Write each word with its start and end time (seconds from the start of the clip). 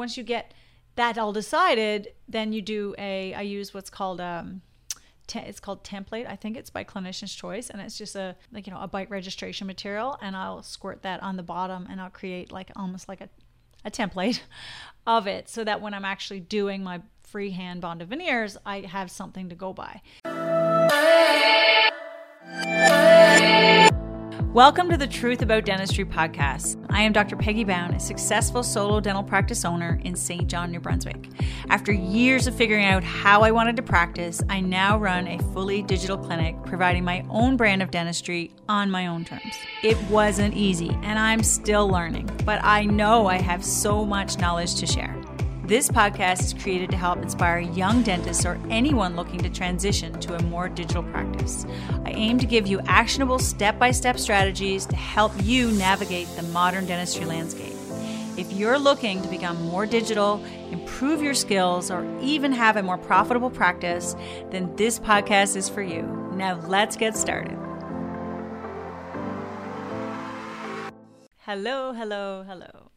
once 0.00 0.16
you 0.16 0.24
get 0.24 0.52
that 0.96 1.18
all 1.18 1.32
decided, 1.32 2.08
then 2.26 2.52
you 2.52 2.62
do 2.62 2.94
a. 2.98 3.32
I 3.34 3.42
use 3.42 3.72
what's 3.72 3.90
called 3.90 4.20
um, 4.20 4.62
te- 5.28 5.40
it's 5.40 5.60
called 5.60 5.84
template. 5.84 6.26
I 6.26 6.36
think 6.36 6.56
it's 6.56 6.70
by 6.70 6.82
Clinician's 6.82 7.34
Choice, 7.34 7.70
and 7.70 7.80
it's 7.80 7.96
just 7.96 8.16
a 8.16 8.34
like 8.50 8.66
you 8.66 8.72
know 8.72 8.80
a 8.80 8.88
bite 8.88 9.10
registration 9.10 9.66
material, 9.66 10.18
and 10.20 10.34
I'll 10.34 10.62
squirt 10.62 11.02
that 11.02 11.22
on 11.22 11.36
the 11.36 11.42
bottom, 11.42 11.86
and 11.88 12.00
I'll 12.00 12.10
create 12.10 12.50
like 12.50 12.70
almost 12.74 13.08
like 13.08 13.20
a 13.20 13.28
a 13.84 13.90
template 13.90 14.40
of 15.06 15.26
it, 15.26 15.48
so 15.48 15.62
that 15.64 15.80
when 15.80 15.94
I'm 15.94 16.04
actually 16.04 16.40
doing 16.40 16.82
my 16.82 17.02
freehand 17.22 17.82
bonded 17.82 18.08
veneers, 18.08 18.56
I 18.66 18.80
have 18.80 19.10
something 19.10 19.50
to 19.50 19.54
go 19.54 19.72
by. 19.72 20.00
Welcome 24.52 24.90
to 24.90 24.96
the 24.96 25.06
Truth 25.06 25.42
About 25.42 25.64
Dentistry 25.64 26.04
podcast. 26.04 26.84
I 26.90 27.02
am 27.02 27.12
Dr. 27.12 27.36
Peggy 27.36 27.62
Bown, 27.62 27.94
a 27.94 28.00
successful 28.00 28.64
solo 28.64 28.98
dental 28.98 29.22
practice 29.22 29.64
owner 29.64 30.00
in 30.02 30.16
St. 30.16 30.48
John, 30.48 30.72
New 30.72 30.80
Brunswick. 30.80 31.28
After 31.68 31.92
years 31.92 32.48
of 32.48 32.56
figuring 32.56 32.84
out 32.84 33.04
how 33.04 33.42
I 33.42 33.52
wanted 33.52 33.76
to 33.76 33.82
practice, 33.82 34.42
I 34.48 34.60
now 34.60 34.98
run 34.98 35.28
a 35.28 35.38
fully 35.52 35.82
digital 35.82 36.18
clinic 36.18 36.56
providing 36.64 37.04
my 37.04 37.24
own 37.30 37.56
brand 37.56 37.80
of 37.80 37.92
dentistry 37.92 38.50
on 38.68 38.90
my 38.90 39.06
own 39.06 39.24
terms. 39.24 39.54
It 39.84 39.96
wasn't 40.10 40.54
easy, 40.54 40.98
and 41.04 41.16
I'm 41.16 41.44
still 41.44 41.88
learning, 41.88 42.28
but 42.44 42.58
I 42.64 42.86
know 42.86 43.28
I 43.28 43.40
have 43.40 43.64
so 43.64 44.04
much 44.04 44.38
knowledge 44.38 44.74
to 44.80 44.86
share. 44.86 45.19
This 45.70 45.88
podcast 45.88 46.42
is 46.42 46.52
created 46.52 46.90
to 46.90 46.96
help 46.96 47.22
inspire 47.22 47.60
young 47.60 48.02
dentists 48.02 48.44
or 48.44 48.58
anyone 48.70 49.14
looking 49.14 49.38
to 49.38 49.48
transition 49.48 50.12
to 50.18 50.34
a 50.34 50.42
more 50.42 50.68
digital 50.68 51.04
practice. 51.04 51.64
I 52.04 52.10
aim 52.10 52.40
to 52.40 52.46
give 52.46 52.66
you 52.66 52.80
actionable 52.88 53.38
step 53.38 53.78
by 53.78 53.92
step 53.92 54.18
strategies 54.18 54.84
to 54.86 54.96
help 54.96 55.30
you 55.44 55.70
navigate 55.70 56.26
the 56.34 56.42
modern 56.42 56.86
dentistry 56.86 57.24
landscape. 57.24 57.76
If 58.36 58.52
you're 58.52 58.80
looking 58.80 59.22
to 59.22 59.28
become 59.28 59.62
more 59.62 59.86
digital, 59.86 60.44
improve 60.72 61.22
your 61.22 61.34
skills, 61.34 61.88
or 61.88 62.04
even 62.20 62.50
have 62.50 62.76
a 62.76 62.82
more 62.82 62.98
profitable 62.98 63.48
practice, 63.48 64.16
then 64.50 64.74
this 64.74 64.98
podcast 64.98 65.54
is 65.54 65.68
for 65.68 65.82
you. 65.82 66.02
Now 66.32 66.58
let's 66.66 66.96
get 66.96 67.16
started. 67.16 67.56
Hello, 71.42 71.92
hello, 71.92 72.42
hello. 72.42 72.90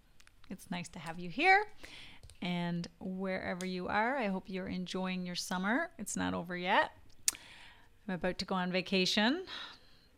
It's 0.49 0.71
nice 0.71 0.89
to 0.89 0.99
have 0.99 1.19
you 1.19 1.29
here 1.29 1.67
and 2.43 2.87
wherever 2.99 3.65
you 3.65 3.87
are. 3.87 4.17
I 4.17 4.27
hope 4.27 4.43
you're 4.47 4.67
enjoying 4.67 5.25
your 5.25 5.35
summer. 5.35 5.89
It's 5.97 6.17
not 6.17 6.33
over 6.33 6.55
yet. 6.55 6.91
I'm 8.07 8.15
about 8.15 8.37
to 8.39 8.45
go 8.45 8.55
on 8.55 8.71
vacation 8.71 9.43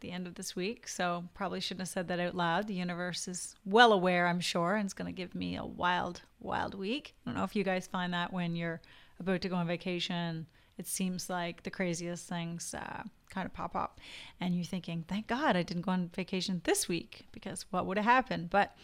the 0.01 0.11
end 0.11 0.27
of 0.27 0.35
this 0.35 0.55
week, 0.55 0.87
so 0.87 1.23
probably 1.33 1.59
shouldn't 1.59 1.81
have 1.81 1.89
said 1.89 2.07
that 2.07 2.19
out 2.19 2.35
loud. 2.35 2.67
The 2.67 2.73
universe 2.73 3.27
is 3.27 3.55
well 3.63 3.93
aware, 3.93 4.27
I'm 4.27 4.39
sure, 4.39 4.75
and 4.75 4.85
it's 4.85 4.93
going 4.93 5.13
to 5.13 5.15
give 5.15 5.35
me 5.35 5.55
a 5.55 5.65
wild, 5.65 6.21
wild 6.39 6.73
week. 6.73 7.15
I 7.25 7.29
don't 7.29 7.37
know 7.37 7.43
if 7.43 7.55
you 7.55 7.63
guys 7.63 7.87
find 7.87 8.13
that 8.13 8.33
when 8.33 8.55
you're 8.55 8.81
about 9.19 9.41
to 9.41 9.49
go 9.49 9.55
on 9.55 9.67
vacation, 9.67 10.47
it 10.77 10.87
seems 10.87 11.29
like 11.29 11.63
the 11.63 11.71
craziest 11.71 12.27
things 12.27 12.73
uh, 12.73 13.03
kind 13.35 13.45
of 13.45 13.53
pop 13.53 13.75
up. 13.75 13.99
And 14.39 14.55
you're 14.55 14.63
thinking 14.63 15.03
thank 15.07 15.27
god 15.27 15.55
i 15.55 15.63
didn't 15.63 15.83
go 15.83 15.91
on 15.91 16.09
vacation 16.15 16.61
this 16.63 16.87
week 16.87 17.27
because 17.31 17.65
what 17.69 17.85
would 17.85 17.97
have 17.97 18.05
happened? 18.05 18.49
But 18.49 18.75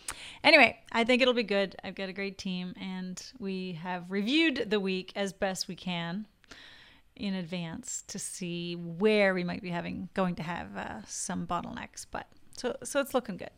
anyway 0.43 0.79
i 0.91 1.03
think 1.03 1.21
it'll 1.21 1.33
be 1.33 1.43
good. 1.43 1.75
I've 1.83 1.95
got 1.95 2.09
a 2.09 2.13
great 2.13 2.37
team 2.37 2.75
and 2.79 3.23
we 3.39 3.73
have 3.81 4.11
reviewed 4.11 4.69
the 4.69 4.79
week 4.79 5.13
as 5.15 5.33
best 5.33 5.67
we 5.67 5.75
can 5.75 6.27
in 7.15 7.33
advance 7.33 8.03
to 8.07 8.19
see 8.19 8.75
where 8.75 9.33
we 9.33 9.43
might 9.43 9.61
be 9.61 9.69
having 9.69 10.09
going 10.13 10.35
to 10.35 10.43
have 10.43 10.75
uh, 10.77 11.01
some 11.07 11.47
bottlenecks 11.47 12.05
but 12.11 12.27
so 12.57 12.75
so 12.83 12.99
it's 12.99 13.13
looking 13.13 13.37
good. 13.37 13.55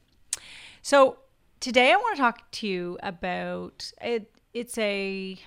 So 0.82 1.18
today 1.60 1.92
i 1.92 1.96
want 1.96 2.16
to 2.16 2.22
talk 2.22 2.52
to 2.52 2.68
you 2.68 2.98
about 3.02 3.92
it 4.02 4.30
it's 4.54 4.78
a 4.78 5.40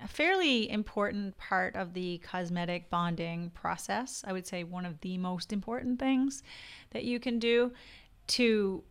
a 0.00 0.08
fairly 0.08 0.70
important 0.70 1.36
part 1.38 1.74
of 1.74 1.92
the 1.92 2.18
cosmetic 2.18 2.88
bonding 2.88 3.50
process. 3.50 4.24
I 4.26 4.32
would 4.32 4.46
say 4.46 4.62
one 4.62 4.86
of 4.86 5.00
the 5.00 5.18
most 5.18 5.52
important 5.52 5.98
things 5.98 6.42
that 6.90 7.04
you 7.04 7.18
can 7.18 7.38
do 7.38 7.72
to 8.28 8.84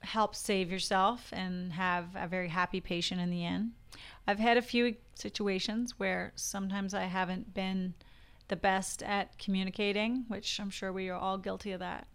help 0.00 0.34
save 0.34 0.70
yourself 0.70 1.28
and 1.32 1.72
have 1.72 2.08
a 2.14 2.28
very 2.28 2.48
happy 2.48 2.80
patient 2.80 3.20
in 3.20 3.30
the 3.30 3.44
end. 3.44 3.72
I've 4.26 4.38
had 4.38 4.56
a 4.56 4.62
few 4.62 4.96
situations 5.14 5.98
where 5.98 6.32
sometimes 6.34 6.94
I 6.94 7.04
haven't 7.04 7.54
been 7.54 7.94
the 8.48 8.56
best 8.56 9.02
at 9.02 9.38
communicating, 9.38 10.24
which 10.28 10.60
I'm 10.60 10.70
sure 10.70 10.92
we 10.92 11.08
are 11.08 11.18
all 11.18 11.38
guilty 11.38 11.72
of 11.72 11.80
that. 11.80 12.06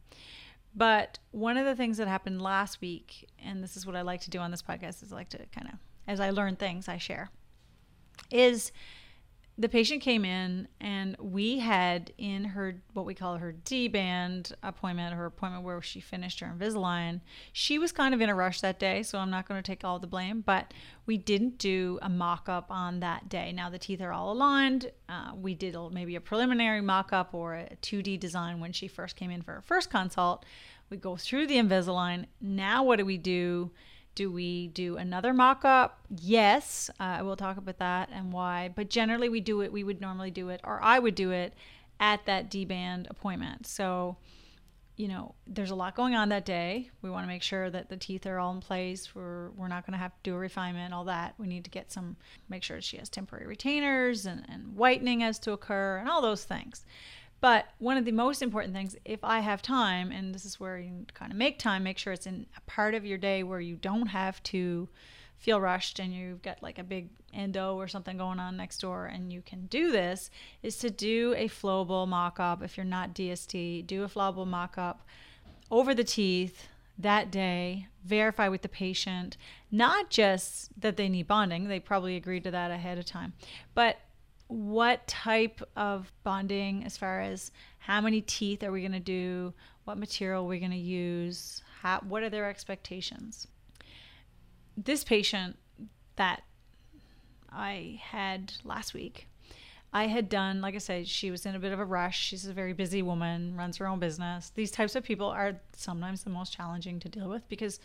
But 0.76 1.18
one 1.32 1.58
of 1.58 1.66
the 1.66 1.76
things 1.76 1.98
that 1.98 2.08
happened 2.08 2.42
last 2.42 2.80
week, 2.82 3.28
and 3.44 3.64
this 3.64 3.76
is 3.76 3.86
what 3.86 3.96
I 3.96 4.02
like 4.02 4.22
to 4.22 4.30
do 4.30 4.40
on 4.40 4.52
this 4.52 4.62
podcast, 4.62 5.02
is 5.02 5.12
I 5.12 5.16
like 5.16 5.30
to 5.30 5.40
kind 5.52 5.68
of, 5.74 5.80
as 6.08 6.20
I 6.20 6.30
learn 6.30 6.56
things, 6.56 6.88
I 6.88 6.98
share 6.98 7.32
is 8.32 8.72
the 9.60 9.68
patient 9.68 10.02
came 10.02 10.24
in 10.24 10.70
and 10.80 11.18
we 11.20 11.60
had 11.60 12.14
in 12.18 12.46
her 12.46 12.76
what 12.94 13.06
we 13.06 13.14
call 13.14 13.36
her 13.36 13.52
D 13.52 13.90
band 13.90 14.54
appointment, 14.64 15.14
her 15.14 15.26
appointment 15.26 15.66
where 15.66 15.82
she 15.82 16.00
finished 16.00 16.40
her 16.40 16.48
Invisalign. 16.48 17.20
She 17.52 17.78
was 17.78 17.92
kind 17.92 18.14
of 18.14 18.22
in 18.22 18.30
a 18.30 18.36
rush 18.36 18.62
that 18.62 18.80
day, 18.80 19.04
so 19.04 19.20
I'm 19.20 19.30
not 19.30 19.50
going 19.50 19.62
to 19.62 19.72
take 19.72 19.84
all 19.84 20.00
the 20.00 20.08
blame, 20.08 20.40
but 20.46 20.74
we 21.06 21.18
didn't 21.18 21.58
do 21.58 22.00
a 22.02 22.08
mock 22.08 22.48
up 22.48 22.72
on 22.72 23.02
that 23.02 23.28
day. 23.28 23.52
Now 23.52 23.70
the 23.70 23.78
teeth 23.78 24.00
are 24.00 24.14
all 24.14 24.32
aligned. 24.32 24.92
Uh, 25.10 25.32
we 25.36 25.56
did 25.56 25.76
maybe 25.92 26.16
a 26.16 26.22
preliminary 26.22 26.80
mock 26.80 27.12
up 27.12 27.34
or 27.34 27.56
a 27.56 27.76
2D 27.82 28.18
design 28.18 28.62
when 28.62 28.72
she 28.72 28.88
first 28.88 29.18
came 29.18 29.30
in 29.30 29.42
for 29.42 29.56
her 29.56 29.62
first 29.62 29.90
consult. 29.90 30.46
We 30.90 30.96
go 30.96 31.18
through 31.18 31.48
the 31.48 31.58
Invisalign. 31.58 32.28
Now, 32.40 32.84
what 32.84 32.98
do 32.98 33.06
we 33.06 33.18
do? 33.18 33.72
Do 34.16 34.32
we 34.32 34.68
do 34.68 34.98
another 34.98 35.34
mock 35.34 35.64
up? 35.64 36.00
Yes, 36.10 36.90
uh, 37.00 37.04
I 37.04 37.22
will 37.22 37.38
talk 37.38 37.58
about 37.58 37.78
that 37.78 38.10
and 38.12 38.34
why. 38.34 38.70
But 38.76 38.90
generally, 38.90 39.30
we 39.30 39.40
do 39.40 39.62
it, 39.62 39.72
we 39.72 39.84
would 39.84 40.02
normally 40.02 40.32
do 40.32 40.50
it, 40.50 40.60
or 40.64 40.82
I 40.84 41.00
would 41.00 41.16
do 41.16 41.32
it 41.32 41.54
at 42.00 42.26
that 42.26 42.50
D 42.50 42.66
band 42.66 43.08
appointment. 43.10 43.68
So, 43.68 44.18
you 44.98 45.08
know, 45.08 45.36
there's 45.48 45.72
a 45.72 45.76
lot 45.76 45.96
going 45.96 46.16
on 46.16 46.28
that 46.30 46.46
day. 46.46 46.90
We 47.02 47.10
want 47.10 47.24
to 47.24 47.28
make 47.28 47.44
sure 47.44 47.70
that 47.70 47.88
the 47.88 47.96
teeth 47.96 48.26
are 48.26 48.40
all 48.40 48.54
in 48.54 48.60
place. 48.60 49.16
We're, 49.16 49.52
we're 49.52 49.70
not 49.70 49.86
going 49.86 49.94
to 49.94 50.00
have 50.00 50.12
to 50.12 50.20
do 50.24 50.36
a 50.36 50.38
refinement, 50.38 50.94
all 50.94 51.06
that. 51.06 51.36
We 51.38 51.48
need 51.48 51.64
to 51.64 51.70
get 51.70 51.90
some, 51.90 52.18
make 52.50 52.64
sure 52.64 52.82
she 52.82 52.98
has 52.98 53.08
temporary 53.08 53.48
retainers 53.48 54.26
and, 54.26 54.46
and 54.50 54.76
whitening 54.76 55.22
has 55.22 55.40
to 55.40 55.54
occur 55.54 55.98
and 55.98 56.10
all 56.10 56.22
those 56.22 56.44
things. 56.44 56.86
But 57.42 57.68
one 57.78 57.98
of 57.98 58.06
the 58.06 58.12
most 58.12 58.42
important 58.42 58.74
things, 58.74 58.96
if 59.06 59.24
I 59.24 59.40
have 59.40 59.62
time, 59.62 60.12
and 60.12 60.36
this 60.36 60.46
is 60.46 60.60
where 60.60 60.78
you 60.78 61.06
kind 61.14 61.32
of 61.32 61.38
make 61.38 61.58
time, 61.58 61.84
make 61.84 61.98
sure 61.98 62.12
it's 62.14 62.28
in 62.28 62.48
a 62.58 62.62
part 62.62 62.96
of 62.96 63.06
your 63.06 63.18
day 63.18 63.44
where 63.44 63.62
you 63.62 63.76
don't 63.76 64.08
have 64.08 64.44
to 64.44 64.90
feel 65.38 65.62
rushed 65.62 66.00
and 66.00 66.14
you've 66.14 66.42
got 66.42 66.62
like 66.62 66.78
a 66.78 66.84
big 66.84 67.10
endo 67.34 67.76
or 67.76 67.88
something 67.88 68.18
going 68.18 68.40
on 68.40 68.58
next 68.58 68.82
door 68.82 69.06
and 69.06 69.32
you 69.32 69.42
can 69.42 69.68
do 69.68 69.92
this, 69.92 70.30
is 70.62 70.78
to 70.78 70.90
do 70.90 71.34
a 71.38 71.48
flowable 71.48 72.08
mock 72.08 72.40
up. 72.40 72.62
If 72.62 72.76
you're 72.76 72.86
not 72.86 73.14
DST, 73.14 73.88
do 73.88 74.04
a 74.04 74.10
flowable 74.10 74.48
mock 74.48 74.78
up 74.78 75.08
over 75.72 75.94
the 75.94 76.04
teeth 76.04 76.68
that 76.98 77.32
day, 77.32 77.88
verify 78.04 78.50
with 78.50 78.62
the 78.62 78.70
patient, 78.70 79.38
not 79.72 80.10
just 80.10 80.70
that 80.82 80.98
they 80.98 81.08
need 81.08 81.28
bonding, 81.28 81.70
they 81.70 81.80
probably 81.80 82.18
agreed 82.18 82.44
to 82.44 82.52
that 82.52 82.72
ahead 82.72 82.98
of 82.98 83.06
time, 83.06 83.32
but 83.74 83.98
what 84.50 85.06
type 85.08 85.62
of 85.76 86.12
bonding 86.24 86.84
as 86.84 86.98
far 86.98 87.22
as 87.22 87.52
how 87.78 88.02
many 88.02 88.20
teeth 88.20 88.64
are 88.64 88.72
we 88.72 88.82
going 88.82 88.92
to 88.92 89.00
do 89.00 89.54
what 89.86 89.96
material 89.96 90.48
we're 90.48 90.60
going 90.60 90.72
to 90.72 90.78
use 90.78 91.62
how, 91.82 92.00
what 92.00 92.24
are 92.24 92.30
their 92.30 92.50
expectations? 92.50 93.48
This 94.76 95.04
patient 95.04 95.58
that 96.16 96.44
i 97.52 98.00
had 98.04 98.54
last 98.64 98.94
week 98.94 99.28
i 99.92 100.06
had 100.06 100.30
done 100.30 100.62
like 100.62 100.76
i 100.76 100.78
said 100.78 101.08
she 101.08 101.32
was 101.32 101.48
in 101.48 101.56
a 101.56 101.60
bit 101.60 101.72
of 101.72 101.80
a 101.80 101.86
rush. 101.86 102.20
She's 102.20 102.46
a 102.46 102.54
very 102.54 102.74
busy 102.74 103.02
woman 103.02 103.56
runs 103.56 103.78
her 103.78 103.88
own 103.88 104.00
business. 104.00 104.52
These 104.54 104.72
types 104.72 104.96
of 104.96 105.04
people 105.04 105.28
are 105.28 105.62
sometimes 105.76 106.24
the 106.24 106.30
most 106.30 106.54
challenging 106.54 107.00
to 107.00 107.10
deal 107.10 107.30
with 107.30 107.48
because 107.50 107.80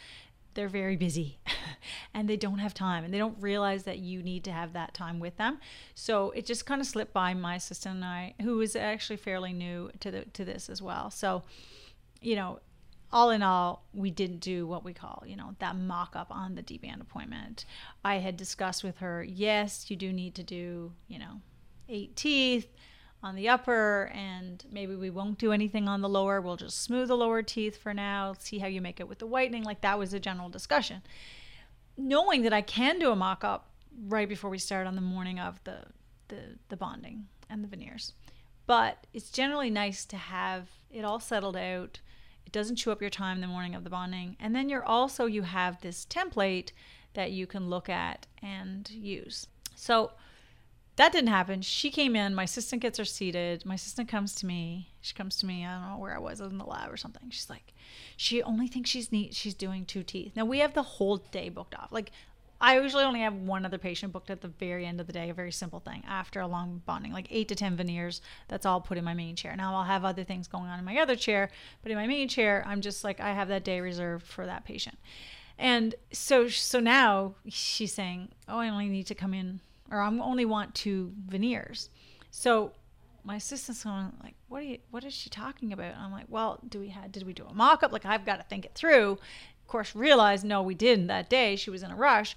they're 0.54 0.68
very 0.68 0.96
busy 0.96 1.38
and 2.14 2.28
they 2.28 2.36
don't 2.36 2.58
have 2.58 2.74
time 2.74 3.04
and 3.04 3.12
they 3.12 3.18
don't 3.18 3.36
realize 3.40 3.84
that 3.84 3.98
you 3.98 4.22
need 4.22 4.44
to 4.44 4.52
have 4.52 4.72
that 4.72 4.94
time 4.94 5.20
with 5.20 5.36
them. 5.36 5.58
So 5.94 6.30
it 6.30 6.46
just 6.46 6.66
kind 6.66 6.80
of 6.80 6.86
slipped 6.86 7.12
by 7.12 7.34
my 7.34 7.56
assistant 7.56 7.96
and 7.96 8.04
I, 8.04 8.34
who 8.42 8.60
is 8.60 8.76
actually 8.76 9.16
fairly 9.16 9.52
new 9.52 9.90
to 10.00 10.10
the 10.10 10.24
to 10.26 10.44
this 10.44 10.68
as 10.68 10.80
well. 10.80 11.10
So, 11.10 11.42
you 12.20 12.36
know, 12.36 12.60
all 13.12 13.30
in 13.30 13.42
all, 13.42 13.84
we 13.92 14.10
didn't 14.10 14.40
do 14.40 14.66
what 14.66 14.84
we 14.84 14.92
call, 14.92 15.22
you 15.26 15.36
know, 15.36 15.54
that 15.60 15.76
mock 15.76 16.16
up 16.16 16.28
on 16.30 16.54
the 16.56 16.62
D 16.62 16.78
band 16.78 17.00
appointment. 17.00 17.64
I 18.04 18.16
had 18.16 18.36
discussed 18.36 18.82
with 18.82 18.98
her, 18.98 19.22
yes, 19.22 19.88
you 19.88 19.96
do 19.96 20.12
need 20.12 20.34
to 20.34 20.42
do, 20.42 20.92
you 21.06 21.18
know, 21.18 21.40
eight 21.88 22.16
teeth 22.16 22.68
on 23.24 23.34
the 23.34 23.48
upper 23.48 24.10
and 24.14 24.64
maybe 24.70 24.94
we 24.94 25.10
won't 25.10 25.38
do 25.38 25.50
anything 25.50 25.88
on 25.88 26.02
the 26.02 26.08
lower. 26.08 26.40
We'll 26.40 26.56
just 26.56 26.82
smooth 26.82 27.08
the 27.08 27.16
lower 27.16 27.42
teeth 27.42 27.76
for 27.76 27.94
now, 27.94 28.34
see 28.38 28.58
how 28.58 28.66
you 28.66 28.80
make 28.80 29.00
it 29.00 29.08
with 29.08 29.18
the 29.18 29.26
whitening. 29.26 29.64
Like 29.64 29.80
that 29.80 29.98
was 29.98 30.12
a 30.12 30.20
general 30.20 30.50
discussion. 30.50 31.02
Knowing 31.96 32.42
that 32.42 32.52
I 32.52 32.60
can 32.60 32.98
do 32.98 33.10
a 33.10 33.16
mock 33.16 33.42
up 33.42 33.70
right 34.08 34.28
before 34.28 34.50
we 34.50 34.58
start 34.58 34.86
on 34.86 34.94
the 34.94 35.00
morning 35.00 35.40
of 35.40 35.58
the, 35.64 35.78
the, 36.28 36.58
the 36.68 36.76
bonding 36.76 37.26
and 37.48 37.64
the 37.64 37.68
veneers. 37.68 38.12
But 38.66 39.06
it's 39.12 39.30
generally 39.30 39.70
nice 39.70 40.04
to 40.06 40.16
have 40.16 40.68
it 40.90 41.04
all 41.04 41.20
settled 41.20 41.56
out. 41.56 42.00
It 42.44 42.52
doesn't 42.52 42.76
chew 42.76 42.92
up 42.92 43.00
your 43.00 43.10
time 43.10 43.40
the 43.40 43.46
morning 43.46 43.74
of 43.74 43.84
the 43.84 43.90
bonding. 43.90 44.36
And 44.38 44.54
then 44.54 44.68
you're 44.68 44.84
also, 44.84 45.24
you 45.26 45.42
have 45.42 45.80
this 45.80 46.04
template 46.04 46.72
that 47.14 47.32
you 47.32 47.46
can 47.46 47.70
look 47.70 47.88
at 47.88 48.26
and 48.42 48.88
use. 48.90 49.46
So 49.74 50.12
that 50.96 51.12
didn't 51.12 51.28
happen. 51.28 51.62
She 51.62 51.90
came 51.90 52.14
in. 52.14 52.34
My 52.34 52.44
assistant 52.44 52.82
gets 52.82 52.98
her 52.98 53.04
seated. 53.04 53.66
My 53.66 53.74
assistant 53.74 54.08
comes 54.08 54.34
to 54.36 54.46
me. 54.46 54.90
She 55.00 55.14
comes 55.14 55.36
to 55.38 55.46
me. 55.46 55.66
I 55.66 55.74
don't 55.74 55.90
know 55.90 55.98
where 55.98 56.14
I 56.14 56.18
was. 56.18 56.40
In 56.40 56.58
the 56.58 56.64
lab 56.64 56.92
or 56.92 56.96
something. 56.96 57.30
She's 57.30 57.50
like, 57.50 57.74
she 58.16 58.42
only 58.42 58.68
thinks 58.68 58.90
she's 58.90 59.10
neat. 59.10 59.34
She's 59.34 59.54
doing 59.54 59.84
two 59.84 60.02
teeth. 60.02 60.32
Now 60.36 60.44
we 60.44 60.58
have 60.58 60.74
the 60.74 60.82
whole 60.82 61.16
day 61.16 61.48
booked 61.48 61.74
off. 61.74 61.90
Like 61.90 62.12
I 62.60 62.80
usually 62.80 63.04
only 63.04 63.20
have 63.20 63.34
one 63.34 63.66
other 63.66 63.78
patient 63.78 64.12
booked 64.12 64.30
at 64.30 64.40
the 64.40 64.48
very 64.48 64.86
end 64.86 65.00
of 65.00 65.06
the 65.06 65.12
day, 65.12 65.28
a 65.28 65.34
very 65.34 65.52
simple 65.52 65.80
thing 65.80 66.02
after 66.08 66.40
a 66.40 66.46
long 66.46 66.80
bonding, 66.86 67.12
like 67.12 67.26
eight 67.30 67.48
to 67.48 67.54
10 67.54 67.76
veneers. 67.76 68.22
That's 68.48 68.64
all 68.64 68.80
put 68.80 68.96
in 68.96 69.04
my 69.04 69.14
main 69.14 69.36
chair. 69.36 69.54
Now 69.56 69.74
I'll 69.74 69.84
have 69.84 70.04
other 70.04 70.24
things 70.24 70.48
going 70.48 70.66
on 70.66 70.78
in 70.78 70.84
my 70.84 70.96
other 70.98 71.16
chair, 71.16 71.50
but 71.82 71.90
in 71.92 71.98
my 71.98 72.06
main 72.06 72.28
chair, 72.28 72.64
I'm 72.66 72.80
just 72.80 73.04
like, 73.04 73.20
I 73.20 73.32
have 73.32 73.48
that 73.48 73.64
day 73.64 73.80
reserved 73.80 74.26
for 74.26 74.46
that 74.46 74.64
patient. 74.64 74.96
And 75.58 75.94
so, 76.12 76.48
so 76.48 76.80
now 76.80 77.34
she's 77.48 77.92
saying, 77.92 78.30
Oh, 78.48 78.58
I 78.58 78.68
only 78.68 78.88
need 78.88 79.06
to 79.08 79.14
come 79.14 79.34
in 79.34 79.60
or 79.90 80.00
I 80.00 80.08
only 80.08 80.44
want 80.44 80.74
two 80.74 81.12
veneers. 81.26 81.90
So 82.30 82.72
my 83.24 83.36
assistant's 83.36 83.84
going 83.84 84.12
like, 84.22 84.34
what 84.48 84.58
are 84.58 84.66
you, 84.66 84.78
what 84.90 85.04
is 85.04 85.14
she 85.14 85.30
talking 85.30 85.72
about? 85.72 85.94
And 85.94 86.02
I'm 86.02 86.12
like, 86.12 86.26
well, 86.28 86.60
do 86.68 86.78
we 86.78 86.88
had, 86.88 87.10
did 87.10 87.24
we 87.24 87.32
do 87.32 87.44
a 87.48 87.54
mock 87.54 87.82
up? 87.82 87.92
Like 87.92 88.04
I've 88.04 88.26
got 88.26 88.36
to 88.36 88.42
think 88.44 88.64
it 88.64 88.74
through. 88.74 89.12
Of 89.12 89.68
course, 89.68 89.94
realized 89.94 90.44
no, 90.44 90.62
we 90.62 90.74
didn't 90.74 91.06
that 91.06 91.30
day. 91.30 91.56
She 91.56 91.70
was 91.70 91.82
in 91.82 91.90
a 91.90 91.96
rush. 91.96 92.36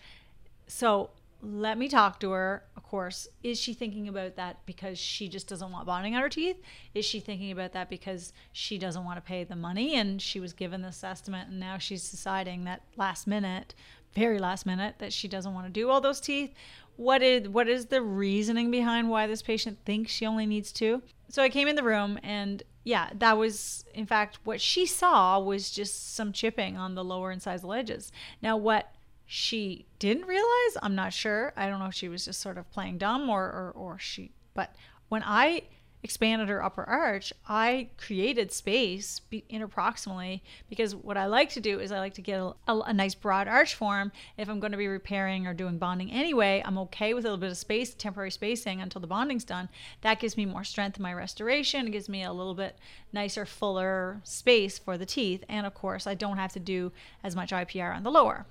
So 0.67 1.09
let 1.41 1.77
me 1.77 1.87
talk 1.87 2.19
to 2.21 2.31
her. 2.31 2.63
Of 2.75 2.83
course, 2.83 3.27
is 3.43 3.59
she 3.59 3.73
thinking 3.73 4.07
about 4.07 4.37
that 4.37 4.65
because 4.65 4.97
she 4.97 5.27
just 5.27 5.47
doesn't 5.47 5.71
want 5.71 5.85
bonding 5.85 6.15
on 6.15 6.21
her 6.21 6.29
teeth? 6.29 6.57
Is 6.93 7.05
she 7.05 7.19
thinking 7.19 7.51
about 7.51 7.73
that 7.73 7.89
because 7.89 8.31
she 8.53 8.77
doesn't 8.77 9.03
want 9.03 9.17
to 9.17 9.21
pay 9.21 9.43
the 9.43 9.55
money 9.55 9.95
and 9.95 10.21
she 10.21 10.39
was 10.39 10.53
given 10.53 10.81
this 10.81 11.03
estimate 11.03 11.49
and 11.49 11.59
now 11.59 11.77
she's 11.77 12.09
deciding 12.09 12.63
that 12.63 12.81
last 12.95 13.27
minute, 13.27 13.75
very 14.15 14.39
last 14.39 14.65
minute, 14.65 14.95
that 14.99 15.11
she 15.11 15.27
doesn't 15.27 15.53
want 15.53 15.67
to 15.67 15.71
do 15.71 15.89
all 15.89 16.01
those 16.01 16.21
teeth? 16.21 16.53
What 16.97 17.23
is 17.23 17.47
what 17.47 17.67
is 17.67 17.85
the 17.87 18.01
reasoning 18.01 18.69
behind 18.69 19.09
why 19.09 19.27
this 19.27 19.41
patient 19.41 19.79
thinks 19.85 20.11
she 20.11 20.25
only 20.25 20.45
needs 20.45 20.71
two? 20.71 21.01
So 21.29 21.41
I 21.41 21.49
came 21.49 21.67
in 21.67 21.75
the 21.75 21.83
room 21.83 22.19
and 22.23 22.61
yeah, 22.83 23.09
that 23.15 23.37
was 23.37 23.85
in 23.93 24.05
fact 24.05 24.39
what 24.43 24.59
she 24.59 24.85
saw 24.85 25.39
was 25.39 25.71
just 25.71 26.15
some 26.15 26.33
chipping 26.33 26.77
on 26.77 26.95
the 26.95 27.03
lower 27.03 27.33
incisal 27.33 27.77
edges. 27.77 28.11
Now 28.41 28.57
what 28.57 28.93
she 29.25 29.85
didn't 29.99 30.25
realize, 30.25 30.77
I'm 30.81 30.95
not 30.95 31.13
sure. 31.13 31.53
I 31.55 31.67
don't 31.67 31.79
know 31.79 31.87
if 31.87 31.93
she 31.93 32.07
was 32.07 32.25
just 32.25 32.39
sort 32.39 32.57
of 32.57 32.69
playing 32.71 32.97
dumb 32.97 33.29
or 33.29 33.43
or, 33.43 33.71
or 33.75 33.99
she 33.99 34.31
but 34.57 34.75
when 35.07 35.23
I 35.23 35.61
expanded 36.03 36.47
her 36.47 36.63
upper 36.63 36.83
arch, 36.83 37.33
I 37.47 37.89
created 37.97 38.51
space 38.51 39.19
interproximally 39.31 40.41
because 40.69 40.95
what 40.95 41.17
I 41.17 41.25
like 41.25 41.49
to 41.51 41.59
do 41.59 41.79
is 41.79 41.91
I 41.91 41.99
like 41.99 42.13
to 42.15 42.21
get 42.21 42.39
a, 42.39 42.53
a, 42.67 42.79
a, 42.79 42.93
nice 42.93 43.15
broad 43.15 43.47
arch 43.47 43.75
form. 43.75 44.11
If 44.37 44.47
I'm 44.47 44.59
going 44.59 44.71
to 44.71 44.77
be 44.77 44.87
repairing 44.87 45.47
or 45.47 45.53
doing 45.53 45.77
bonding 45.77 46.11
anyway, 46.11 46.61
I'm 46.63 46.77
okay 46.79 47.13
with 47.13 47.25
a 47.25 47.27
little 47.27 47.39
bit 47.39 47.51
of 47.51 47.57
space, 47.57 47.93
temporary 47.93 48.31
spacing 48.31 48.79
until 48.79 49.01
the 49.01 49.07
bonding's 49.07 49.43
done. 49.43 49.69
That 50.01 50.19
gives 50.19 50.37
me 50.37 50.45
more 50.45 50.63
strength 50.63 50.97
in 50.97 51.03
my 51.03 51.13
restoration. 51.13 51.87
It 51.87 51.91
gives 51.91 52.07
me 52.07 52.23
a 52.23 52.31
little 52.31 52.55
bit 52.55 52.77
nicer, 53.11 53.45
fuller 53.45 54.21
space 54.23 54.77
for 54.77 54.97
the 54.97 55.05
teeth. 55.05 55.43
And 55.49 55.65
of 55.65 55.73
course, 55.73 56.05
I 56.05 56.13
don't 56.13 56.37
have 56.37 56.53
to 56.53 56.59
do 56.59 56.91
as 57.23 57.35
much 57.35 57.51
IPR 57.51 57.95
on 57.95 58.03
the 58.03 58.11
lower. 58.11 58.45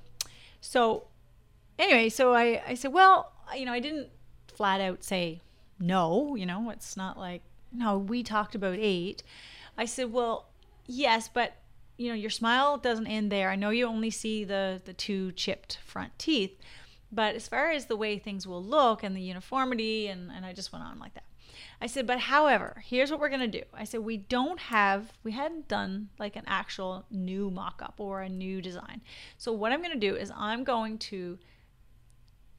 So 0.60 1.06
anyway, 1.78 2.08
so 2.08 2.34
I, 2.34 2.62
I 2.66 2.75
said, 2.75 2.92
well, 2.92 3.32
you 3.56 3.64
know, 3.64 3.72
I 3.72 3.81
didn't 3.81 4.08
flat 4.49 4.81
out 4.81 5.04
say 5.04 5.42
no, 5.78 6.34
you 6.34 6.46
know, 6.46 6.70
it's 6.70 6.96
not 6.96 7.19
like, 7.19 7.43
no, 7.73 7.99
we 7.99 8.23
talked 8.23 8.55
about 8.55 8.78
eight. 8.78 9.23
I 9.76 9.84
said, 9.84 10.12
well, 10.12 10.49
yes, 10.87 11.28
but 11.28 11.55
you 11.99 12.08
know, 12.08 12.14
your 12.14 12.31
smile 12.31 12.76
doesn't 12.76 13.06
end 13.06 13.32
there. 13.32 13.50
I 13.50 13.56
know 13.56 13.70
you 13.70 13.87
only 13.87 14.11
see 14.11 14.44
the 14.44 14.81
the 14.84 14.93
two 14.93 15.32
chipped 15.32 15.78
front 15.84 16.19
teeth, 16.19 16.58
but 17.11 17.34
as 17.34 17.49
far 17.49 17.70
as 17.70 17.87
the 17.87 17.96
way 17.96 18.19
things 18.19 18.46
will 18.46 18.62
look 18.62 19.02
and 19.02 19.17
the 19.17 19.23
uniformity, 19.23 20.08
and, 20.08 20.31
and 20.31 20.44
I 20.44 20.52
just 20.52 20.73
went 20.73 20.84
on 20.84 20.99
like 20.99 21.14
that. 21.14 21.25
I 21.81 21.87
said, 21.87 22.06
but 22.06 22.20
however, 22.20 22.82
here's 22.87 23.11
what 23.11 23.20
we're 23.20 23.28
gonna 23.28 23.46
do. 23.46 23.62
I 23.73 23.84
said, 23.84 24.00
we 24.00 24.17
don't 24.17 24.58
have, 24.58 25.12
we 25.23 25.32
hadn't 25.32 25.69
done 25.69 26.08
like 26.19 26.37
an 26.37 26.44
actual 26.46 27.05
new 27.11 27.50
mock 27.50 27.81
up 27.82 27.94
or 27.99 28.23
a 28.23 28.28
new 28.28 28.62
design. 28.62 29.02
So 29.37 29.52
what 29.52 29.73
I'm 29.73 29.82
gonna 29.82 29.96
do 29.96 30.17
is 30.17 30.32
I'm 30.34 30.64
going 30.64 30.99
to 30.99 31.38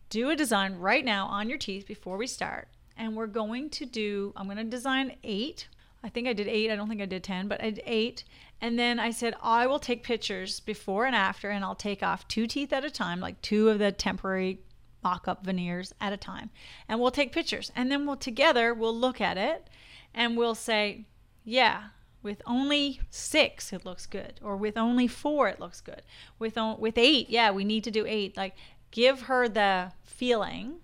do 0.10 0.30
a 0.30 0.36
design 0.36 0.76
right 0.76 1.04
now 1.04 1.28
on 1.28 1.50
your 1.50 1.58
teeth 1.58 1.86
before 1.88 2.18
we 2.18 2.28
start 2.28 2.68
and 2.98 3.16
we're 3.16 3.28
going 3.28 3.70
to 3.72 3.86
do, 3.86 4.34
I'm 4.36 4.46
going 4.46 4.58
to 4.58 4.64
design 4.64 5.16
eight. 5.24 5.68
I 6.04 6.10
think 6.10 6.28
I 6.28 6.34
did 6.34 6.48
eight. 6.48 6.72
I 6.72 6.76
don't 6.76 6.90
think 6.90 7.02
I 7.02 7.06
did 7.06 7.24
10, 7.24 7.48
but 7.48 7.62
I 7.62 7.72
did 7.72 7.84
eight. 7.86 8.24
And 8.62 8.78
then 8.78 9.00
I 9.00 9.12
said, 9.12 9.36
I 9.42 9.68
will 9.68 9.80
take 9.80 10.04
pictures 10.04 10.60
before 10.60 11.06
and 11.06 11.16
after, 11.16 11.50
and 11.50 11.64
I'll 11.64 11.76
take 11.76 12.02
off 12.02 12.28
two 12.28 12.48
teeth 12.48 12.74
at 12.74 12.84
a 12.84 12.90
time, 12.90 13.20
like 13.20 13.42
two 13.42 13.70
of 13.70 13.80
the 13.80 13.92
temporary 13.92 14.60
mock 15.04 15.28
up 15.28 15.46
veneers 15.46 15.94
at 16.02 16.14
a 16.14 16.18
time. 16.18 16.50
And 16.88 17.00
we'll 17.00 17.12
take 17.12 17.32
pictures. 17.32 17.72
And 17.76 17.92
then 17.92 18.06
we'll 18.06 18.18
together, 18.18 18.74
we'll 18.74 18.98
look 18.98 19.22
at 19.22 19.38
it 19.38 19.70
and 20.14 20.36
we'll 20.36 20.56
say, 20.56 21.06
yeah, 21.44 21.90
with 22.24 22.42
only 22.46 23.00
six, 23.10 23.72
it 23.72 23.86
looks 23.86 24.06
good. 24.06 24.40
Or 24.42 24.58
with 24.58 24.78
only 24.78 25.08
four, 25.08 25.48
it 25.48 25.60
looks 25.60 25.82
good. 25.82 26.02
With, 26.40 26.58
with 26.80 26.98
eight, 26.98 27.30
yeah, 27.30 27.52
we 27.52 27.64
need 27.64 27.84
to 27.84 27.92
do 27.92 28.06
eight. 28.08 28.36
Like, 28.36 28.56
give 28.92 29.24
her 29.24 29.48
the 29.48 29.92
feeling 30.04 30.80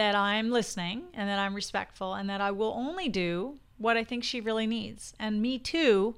that 0.00 0.14
I'm 0.14 0.50
listening 0.50 1.02
and 1.12 1.28
that 1.28 1.38
I'm 1.38 1.54
respectful 1.54 2.14
and 2.14 2.30
that 2.30 2.40
I 2.40 2.52
will 2.52 2.72
only 2.74 3.10
do 3.10 3.58
what 3.76 3.98
I 3.98 4.02
think 4.02 4.24
she 4.24 4.40
really 4.40 4.66
needs. 4.66 5.12
And 5.20 5.42
me 5.42 5.58
too, 5.58 6.16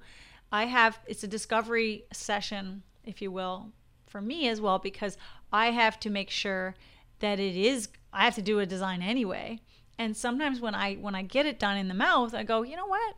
I 0.52 0.67
have 0.67 1.00
it's 1.08 1.25
a 1.25 1.26
discovery 1.26 2.05
session, 2.12 2.84
if 3.05 3.20
you 3.20 3.32
will, 3.32 3.73
for 4.06 4.20
me 4.20 4.46
as 4.46 4.61
well 4.61 4.79
because 4.79 5.19
I 5.52 5.73
have 5.73 5.99
to 5.99 6.11
make 6.11 6.31
sure 6.31 6.76
that 7.19 7.40
it 7.40 7.56
is 7.56 7.88
I 8.12 8.25
have 8.25 8.37
to 8.37 8.43
do 8.43 8.61
a 8.61 8.67
design 8.67 9.02
anyway. 9.02 9.61
And 9.99 10.17
sometimes 10.17 10.61
when 10.61 10.76
I 10.76 10.94
when 10.94 11.17
I 11.17 11.23
get 11.23 11.46
it 11.46 11.58
done 11.58 11.76
in 11.76 11.88
the 11.88 11.94
mouth, 11.94 12.34
I 12.34 12.44
go, 12.44 12.62
"You 12.62 12.76
know 12.76 12.87
what? 12.87 13.17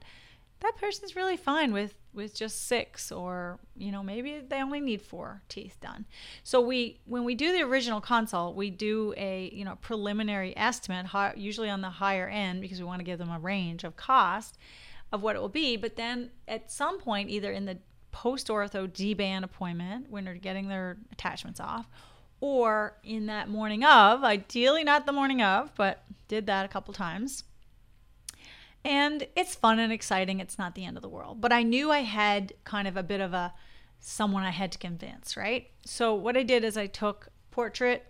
that 0.65 0.77
person's 0.77 1.15
really 1.15 1.37
fine 1.37 1.73
with 1.73 1.95
with 2.15 2.35
just 2.35 2.67
six 2.67 3.11
or 3.11 3.59
you 3.77 3.91
know 3.91 4.03
maybe 4.03 4.41
they 4.49 4.63
only 4.63 4.81
need 4.81 5.03
four 5.03 5.43
teeth 5.49 5.79
done. 5.81 6.07
So 6.43 6.61
we 6.61 7.01
when 7.07 7.25
we 7.25 7.35
do 7.35 7.53
the 7.53 7.63
original 7.63 8.01
consult 8.01 8.57
we 8.57 8.71
do 8.71 9.15
a 9.17 9.51
you 9.53 9.65
know 9.65 9.77
preliminary 9.81 10.57
estimate 10.57 11.07
usually 11.37 11.71
on 11.71 11.81
the 11.81 11.91
higher 11.91 12.29
end 12.29 12.61
because 12.61 12.79
we 12.79 12.85
want 12.85 13.01
to 13.01 13.05
give 13.05 13.19
them 13.19 13.31
a 13.31 13.39
range 13.39 13.85
of 13.85 13.97
cost 13.97 14.59
of 15.13 15.23
what 15.23 15.37
it 15.37 15.41
will 15.41 15.49
be. 15.49 15.77
But 15.77 15.97
then 15.97 16.31
at 16.49 16.71
some 16.71 16.99
point 16.99 17.31
either 17.31 17.53
in 17.53 17.65
the 17.65 17.79
post 18.13 18.47
ortho 18.49 18.91
d-band 18.93 19.45
appointment 19.45 20.09
when 20.09 20.25
they're 20.25 20.35
getting 20.35 20.69
their 20.69 20.97
attachments 21.13 21.59
off 21.59 21.89
or 22.41 22.97
in 23.03 23.27
that 23.27 23.49
morning 23.49 23.85
of 23.85 24.23
ideally 24.23 24.85
not 24.85 25.05
the 25.05 25.13
morning 25.13 25.43
of 25.43 25.75
but 25.75 26.05
did 26.29 26.47
that 26.47 26.65
a 26.65 26.69
couple 26.69 26.95
times 26.95 27.43
and 28.85 29.27
it's 29.35 29.55
fun 29.55 29.79
and 29.79 29.93
exciting. 29.93 30.41
It's 30.41 30.59
not 30.59 30.75
the 30.75 30.85
end 30.85 30.97
of 30.97 31.03
the 31.03 31.09
world. 31.09 31.41
But 31.41 31.53
I 31.53 31.63
knew 31.63 31.91
I 31.91 32.01
had 32.01 32.53
kind 32.65 32.87
of 32.87 32.97
a 32.97 33.03
bit 33.03 33.21
of 33.21 33.33
a 33.33 33.55
someone 34.01 34.43
I 34.43 34.51
had 34.51 34.71
to 34.73 34.79
convince, 34.79 35.37
right? 35.37 35.71
So 35.87 36.15
what 36.15 36.37
I 36.37 36.43
did 36.43 36.63
is 36.63 36.77
I 36.77 36.87
took 36.87 37.29
portrait 37.51 38.05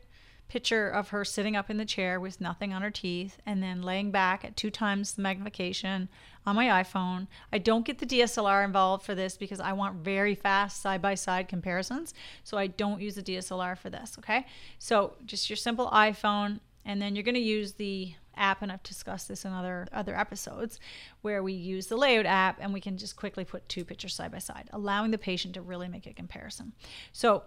picture 0.48 0.88
of 0.88 1.08
her 1.08 1.24
sitting 1.24 1.56
up 1.56 1.70
in 1.70 1.76
the 1.78 1.84
chair 1.84 2.20
with 2.20 2.40
nothing 2.40 2.72
on 2.72 2.82
her 2.82 2.90
teeth 2.90 3.38
and 3.46 3.62
then 3.62 3.82
laying 3.82 4.10
back 4.10 4.44
at 4.44 4.56
two 4.56 4.70
times 4.70 5.12
the 5.12 5.22
magnification 5.22 6.08
on 6.44 6.56
my 6.56 6.66
iPhone. 6.82 7.28
I 7.52 7.58
don't 7.58 7.86
get 7.86 7.98
the 7.98 8.06
DSLR 8.06 8.64
involved 8.64 9.04
for 9.04 9.14
this 9.14 9.36
because 9.36 9.60
I 9.60 9.72
want 9.72 10.04
very 10.04 10.34
fast 10.34 10.82
side 10.82 11.00
by 11.00 11.14
side 11.14 11.48
comparisons. 11.48 12.12
So 12.42 12.58
I 12.58 12.66
don't 12.66 13.00
use 13.00 13.14
the 13.14 13.22
DSLR 13.22 13.78
for 13.78 13.88
this, 13.88 14.16
okay? 14.18 14.46
So 14.78 15.14
just 15.24 15.48
your 15.48 15.56
simple 15.56 15.88
iPhone 15.90 16.60
and 16.84 17.00
then 17.00 17.16
you're 17.16 17.24
going 17.24 17.34
to 17.34 17.40
use 17.40 17.72
the 17.72 18.14
app 18.36 18.62
and 18.62 18.70
I've 18.70 18.82
discussed 18.82 19.28
this 19.28 19.44
in 19.44 19.52
other 19.52 19.86
other 19.92 20.16
episodes 20.16 20.78
where 21.22 21.42
we 21.42 21.52
use 21.52 21.86
the 21.86 21.96
layout 21.96 22.26
app 22.26 22.58
and 22.60 22.72
we 22.72 22.80
can 22.80 22.96
just 22.96 23.16
quickly 23.16 23.44
put 23.44 23.68
two 23.68 23.84
pictures 23.84 24.14
side 24.14 24.32
by 24.32 24.38
side 24.38 24.68
allowing 24.72 25.10
the 25.10 25.18
patient 25.18 25.54
to 25.54 25.62
really 25.62 25.88
make 25.88 26.06
a 26.06 26.12
comparison. 26.12 26.72
So 27.12 27.44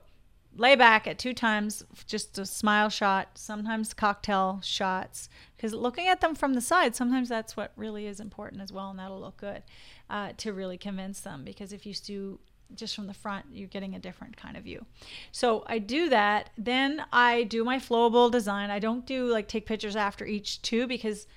lay 0.56 0.76
back 0.76 1.08
at 1.08 1.20
two 1.20 1.34
times 1.34 1.84
just 2.06 2.38
a 2.38 2.46
smile 2.46 2.90
shot 2.90 3.30
sometimes 3.36 3.94
cocktail 3.94 4.60
shots 4.64 5.30
because 5.56 5.74
looking 5.74 6.08
at 6.08 6.22
them 6.22 6.34
from 6.34 6.54
the 6.54 6.62
side 6.62 6.96
sometimes 6.96 7.30
that's 7.30 7.56
what 7.56 7.72
really 7.76 8.08
is 8.08 8.20
important 8.20 8.62
as 8.62 8.72
well 8.72 8.90
and 8.90 8.98
that'll 8.98 9.20
look 9.20 9.38
good 9.38 9.62
uh, 10.10 10.32
to 10.38 10.54
really 10.54 10.78
convince 10.78 11.20
them 11.20 11.44
because 11.44 11.74
if 11.74 11.86
you 11.86 11.94
do 11.94 12.40
just 12.76 12.96
from 12.96 13.08
the 13.08 13.14
front, 13.14 13.46
you're 13.52 13.68
getting 13.68 13.96
a 13.96 14.00
different 14.00 14.38
kind 14.38 14.58
of 14.58 14.64
view. 14.64 14.86
So 15.32 15.64
I 15.68 15.80
do 15.80 16.10
that. 16.10 16.50
Then 16.58 17.04
I 17.12 17.44
do 17.44 17.64
my 17.64 17.78
flowable 17.78 18.32
design. 18.32 18.70
I 18.70 18.80
don't 18.80 19.06
do 19.06 19.28
like 19.28 19.48
take 19.48 19.66
pictures 19.66 19.96
after 19.96 20.26
each 20.26 20.62
two 20.62 20.88
because 20.88 21.28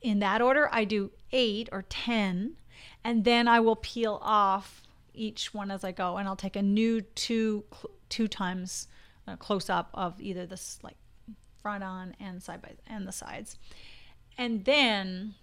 in 0.00 0.20
that 0.20 0.40
order, 0.40 0.68
I 0.72 0.84
do 0.84 1.10
eight 1.32 1.68
or 1.72 1.82
10, 1.82 2.56
and 3.04 3.24
then 3.24 3.48
I 3.48 3.60
will 3.60 3.76
peel 3.76 4.18
off 4.22 4.82
each 5.12 5.52
one 5.52 5.70
as 5.70 5.84
I 5.84 5.92
go, 5.92 6.16
and 6.16 6.28
I'll 6.28 6.36
take 6.36 6.56
a 6.56 6.62
new 6.62 7.00
two, 7.00 7.64
two 8.08 8.28
times 8.28 8.88
uh, 9.26 9.36
close 9.36 9.68
up 9.68 9.90
of 9.92 10.20
either 10.20 10.46
this 10.46 10.78
like 10.82 10.96
front 11.60 11.84
on 11.84 12.14
and 12.20 12.42
side 12.42 12.62
by 12.62 12.72
and 12.86 13.06
the 13.06 13.12
sides. 13.12 13.58
And 14.38 14.64
then 14.64 15.34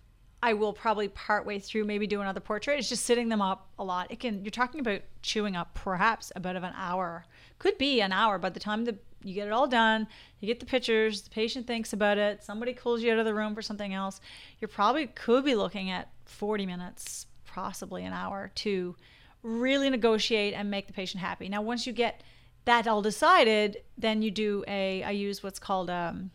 I 0.46 0.54
will 0.54 0.74
probably 0.74 1.08
partway 1.08 1.58
through 1.58 1.86
maybe 1.86 2.06
do 2.06 2.22
another 2.22 2.40
portrait. 2.40 2.78
It's 2.78 2.88
just 2.88 3.04
sitting 3.04 3.30
them 3.30 3.42
up 3.42 3.68
a 3.80 3.84
lot. 3.84 4.12
It 4.12 4.20
can 4.20 4.44
you're 4.44 4.52
talking 4.52 4.80
about 4.80 5.02
chewing 5.24 5.56
up 5.56 5.74
perhaps 5.74 6.32
about 6.36 6.56
of 6.56 6.62
an 6.62 6.74
hour. 6.76 7.26
Could 7.58 7.80
be 7.80 8.00
an 8.00 8.12
hour 8.12 8.38
by 8.38 8.50
the 8.52 8.60
time 8.60 8.86
the 8.86 8.96
you 9.24 9.34
get 9.34 9.48
it 9.48 9.52
all 9.52 9.66
done, 9.66 10.08
you 10.40 10.46
get 10.46 10.60
the 10.60 10.68
pictures, 10.68 11.24
the 11.24 11.32
patient 11.32 11.66
thinks 11.66 11.94
about 11.94 12.20
it, 12.20 12.44
somebody 12.44 12.74
calls 12.74 13.02
you 13.02 13.12
out 13.12 13.18
of 13.18 13.26
the 13.26 13.34
room 13.34 13.56
for 13.56 13.64
something 13.64 13.92
else. 13.92 14.22
You 14.60 14.68
probably 14.68 15.08
could 15.08 15.44
be 15.44 15.56
looking 15.56 15.90
at 15.90 16.12
40 16.26 16.68
minutes, 16.68 17.26
possibly 17.48 18.06
an 18.06 18.14
hour 18.14 18.52
to 18.54 18.96
really 19.42 19.90
negotiate 19.90 20.54
and 20.54 20.70
make 20.70 20.86
the 20.86 20.94
patient 20.94 21.24
happy. 21.24 21.50
Now, 21.50 21.64
once 21.64 21.88
you 21.88 21.92
get 21.92 22.22
that 22.66 22.88
all 22.88 23.02
decided, 23.02 23.78
then 23.98 24.22
you 24.22 24.30
do 24.30 24.64
a, 24.68 25.02
I 25.02 25.10
use 25.10 25.42
what's 25.42 25.58
called, 25.58 25.90
um, 25.90 26.30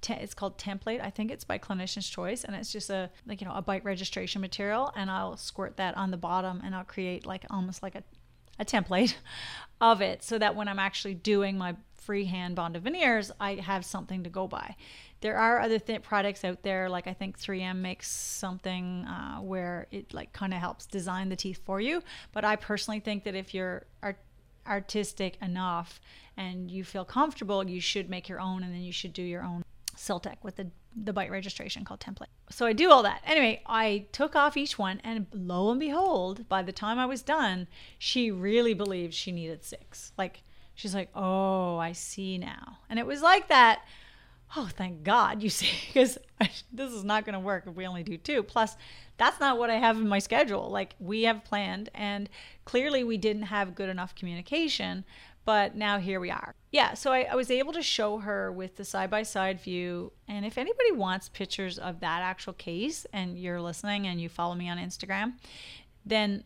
te- 0.00 0.14
it's 0.14 0.34
called 0.34 0.58
template. 0.58 1.02
I 1.02 1.10
think 1.10 1.30
it's 1.30 1.44
by 1.44 1.58
clinician's 1.58 2.08
choice. 2.08 2.44
And 2.44 2.54
it's 2.56 2.72
just 2.72 2.90
a, 2.90 3.10
like, 3.26 3.40
you 3.40 3.46
know, 3.46 3.54
a 3.54 3.62
bite 3.62 3.84
registration 3.84 4.40
material. 4.40 4.92
And 4.96 5.10
I'll 5.10 5.36
squirt 5.36 5.76
that 5.76 5.96
on 5.96 6.10
the 6.10 6.16
bottom 6.16 6.60
and 6.64 6.74
I'll 6.74 6.84
create 6.84 7.26
like 7.26 7.44
almost 7.50 7.82
like 7.82 7.94
a, 7.94 8.02
a 8.58 8.64
template 8.64 9.14
of 9.80 10.00
it 10.00 10.22
so 10.22 10.38
that 10.38 10.56
when 10.56 10.68
I'm 10.68 10.78
actually 10.78 11.14
doing 11.14 11.56
my 11.56 11.76
freehand 11.94 12.56
bonded 12.56 12.82
veneers, 12.82 13.30
I 13.38 13.54
have 13.54 13.84
something 13.84 14.24
to 14.24 14.30
go 14.30 14.48
by. 14.48 14.74
There 15.20 15.36
are 15.36 15.60
other 15.60 15.78
th- 15.78 16.02
products 16.02 16.44
out 16.44 16.62
there, 16.62 16.88
like 16.88 17.06
I 17.06 17.12
think 17.12 17.38
3M 17.38 17.76
makes 17.76 18.10
something 18.10 19.04
uh, 19.04 19.38
where 19.38 19.86
it 19.90 20.14
like 20.14 20.32
kind 20.32 20.54
of 20.54 20.60
helps 20.60 20.86
design 20.86 21.28
the 21.28 21.36
teeth 21.36 21.60
for 21.64 21.80
you. 21.80 22.02
But 22.32 22.44
I 22.44 22.56
personally 22.56 23.00
think 23.00 23.24
that 23.24 23.34
if 23.34 23.52
you're 23.52 23.84
art- 24.02 24.24
artistic 24.66 25.36
enough 25.42 26.00
and 26.36 26.70
you 26.70 26.84
feel 26.84 27.04
comfortable, 27.04 27.68
you 27.68 27.80
should 27.80 28.08
make 28.08 28.28
your 28.28 28.40
own, 28.40 28.62
and 28.62 28.72
then 28.72 28.80
you 28.80 28.92
should 28.92 29.12
do 29.12 29.22
your 29.22 29.42
own 29.42 29.62
Siltec 29.96 30.36
with 30.42 30.56
the 30.56 30.70
the 30.96 31.12
bite 31.12 31.30
registration 31.30 31.84
called 31.84 32.00
template. 32.00 32.32
So 32.50 32.66
I 32.66 32.72
do 32.72 32.90
all 32.90 33.04
that. 33.04 33.22
Anyway, 33.24 33.62
I 33.64 34.06
took 34.10 34.34
off 34.34 34.56
each 34.56 34.76
one, 34.76 35.00
and 35.04 35.26
lo 35.32 35.70
and 35.70 35.78
behold, 35.78 36.48
by 36.48 36.62
the 36.62 36.72
time 36.72 36.98
I 36.98 37.06
was 37.06 37.22
done, 37.22 37.68
she 37.96 38.30
really 38.30 38.74
believed 38.74 39.14
she 39.14 39.30
needed 39.30 39.64
six. 39.64 40.12
Like 40.18 40.42
she's 40.74 40.94
like, 40.94 41.10
"Oh, 41.14 41.78
I 41.78 41.92
see 41.92 42.38
now," 42.38 42.78
and 42.88 42.98
it 42.98 43.06
was 43.06 43.22
like 43.22 43.48
that 43.48 43.82
oh, 44.56 44.68
thank 44.76 45.02
God, 45.02 45.42
you 45.42 45.50
see, 45.50 45.70
because 45.86 46.18
this 46.72 46.92
is 46.92 47.04
not 47.04 47.24
going 47.24 47.34
to 47.34 47.40
work 47.40 47.64
if 47.66 47.74
we 47.74 47.86
only 47.86 48.02
do 48.02 48.16
two. 48.16 48.42
Plus, 48.42 48.76
that's 49.16 49.40
not 49.40 49.58
what 49.58 49.70
I 49.70 49.76
have 49.76 49.96
in 49.96 50.08
my 50.08 50.18
schedule. 50.18 50.70
Like 50.70 50.94
we 50.98 51.22
have 51.22 51.44
planned, 51.44 51.90
and 51.94 52.28
clearly 52.64 53.04
we 53.04 53.16
didn't 53.16 53.44
have 53.44 53.74
good 53.74 53.88
enough 53.88 54.14
communication, 54.14 55.04
but 55.44 55.76
now 55.76 55.98
here 55.98 56.20
we 56.20 56.30
are. 56.30 56.54
Yeah, 56.70 56.94
so 56.94 57.12
I, 57.12 57.22
I 57.22 57.34
was 57.34 57.50
able 57.50 57.72
to 57.72 57.82
show 57.82 58.18
her 58.18 58.52
with 58.52 58.76
the 58.76 58.84
side 58.84 59.10
by 59.10 59.24
side 59.24 59.60
view. 59.60 60.12
And 60.28 60.46
if 60.46 60.56
anybody 60.56 60.92
wants 60.92 61.28
pictures 61.28 61.78
of 61.78 62.00
that 62.00 62.22
actual 62.22 62.52
case 62.52 63.06
and 63.12 63.36
you're 63.36 63.60
listening 63.60 64.06
and 64.06 64.20
you 64.20 64.28
follow 64.28 64.54
me 64.54 64.68
on 64.68 64.78
Instagram, 64.78 65.34
then 66.06 66.44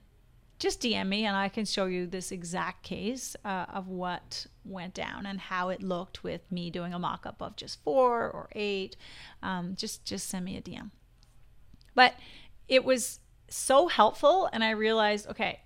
just 0.59 0.81
DM 0.81 1.09
me 1.09 1.27
and 1.27 1.37
I 1.37 1.51
can 1.51 1.67
show 1.67 1.85
you 1.87 2.07
this 2.07 2.33
exact 2.33 2.83
case 2.83 3.37
uh, 3.45 3.67
of 3.73 3.89
what 3.89 4.47
went 4.65 4.95
down 4.95 5.27
and 5.27 5.39
how 5.39 5.69
it 5.69 5.83
looked 5.83 6.25
with 6.25 6.51
me 6.51 6.71
doing 6.71 6.95
a 6.95 6.99
mock 6.99 7.27
up 7.27 7.43
of 7.43 7.57
just 7.57 7.83
four 7.83 8.31
or 8.31 8.49
eight. 8.53 8.97
Um, 9.43 9.75
just 9.77 10.07
just 10.07 10.29
send 10.29 10.45
me 10.45 10.57
a 10.57 10.63
DM. 10.63 10.91
But 11.95 12.15
it 12.67 12.85
was 12.85 13.21
so 13.49 13.89
helpful, 13.89 14.49
and 14.53 14.65
I 14.65 14.71
realized, 14.71 15.29
okay, 15.29 15.61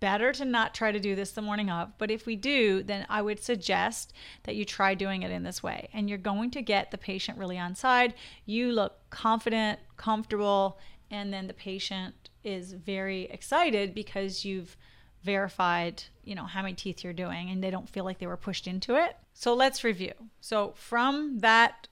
better 0.00 0.32
to 0.32 0.44
not 0.44 0.74
try 0.74 0.92
to 0.92 1.00
do 1.00 1.14
this 1.14 1.32
the 1.32 1.42
morning 1.42 1.70
of. 1.70 1.96
But 1.98 2.10
if 2.10 2.26
we 2.26 2.36
do, 2.36 2.82
then 2.82 3.06
I 3.08 3.22
would 3.22 3.42
suggest 3.42 4.12
that 4.44 4.56
you 4.56 4.64
try 4.64 4.94
doing 4.94 5.22
it 5.22 5.30
in 5.30 5.42
this 5.42 5.62
way. 5.62 5.88
And 5.92 6.08
you're 6.08 6.18
going 6.18 6.50
to 6.52 6.62
get 6.62 6.90
the 6.90 6.98
patient 6.98 7.38
really 7.38 7.58
on 7.58 7.74
side. 7.74 8.14
You 8.46 8.72
look 8.72 8.98
confident, 9.10 9.80
comfortable, 9.96 10.78
and 11.10 11.32
then 11.32 11.46
the 11.46 11.54
patient 11.54 12.14
is 12.44 12.72
very 12.72 13.24
excited 13.24 13.94
because 13.94 14.44
you've 14.44 14.76
verified, 15.22 16.04
you 16.22 16.34
know, 16.34 16.44
how 16.44 16.62
many 16.62 16.74
teeth 16.74 17.02
you're 17.02 17.12
doing 17.12 17.50
and 17.50 17.62
they 17.62 17.70
don't 17.70 17.88
feel 17.88 18.04
like 18.04 18.18
they 18.18 18.26
were 18.26 18.36
pushed 18.36 18.66
into 18.66 18.94
it. 18.94 19.16
So 19.34 19.54
let's 19.54 19.84
review. 19.84 20.12
So 20.40 20.72
from 20.76 21.38
that 21.38 21.88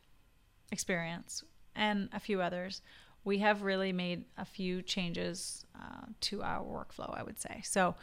experience 0.71 1.45
and 1.75 2.09
a 2.13 2.21
few 2.21 2.41
others, 2.41 2.83
we 3.27 3.39
have 3.39 3.63
really 3.63 3.93
made 3.93 4.25
a 4.39 4.45
few 4.45 4.81
changes 4.81 5.67
uh, 5.75 6.07
to 6.21 6.43
our 6.43 6.63
workflow, 6.63 7.13
I 7.19 7.25
would 7.25 7.41
say. 7.41 7.61
So 7.65 7.97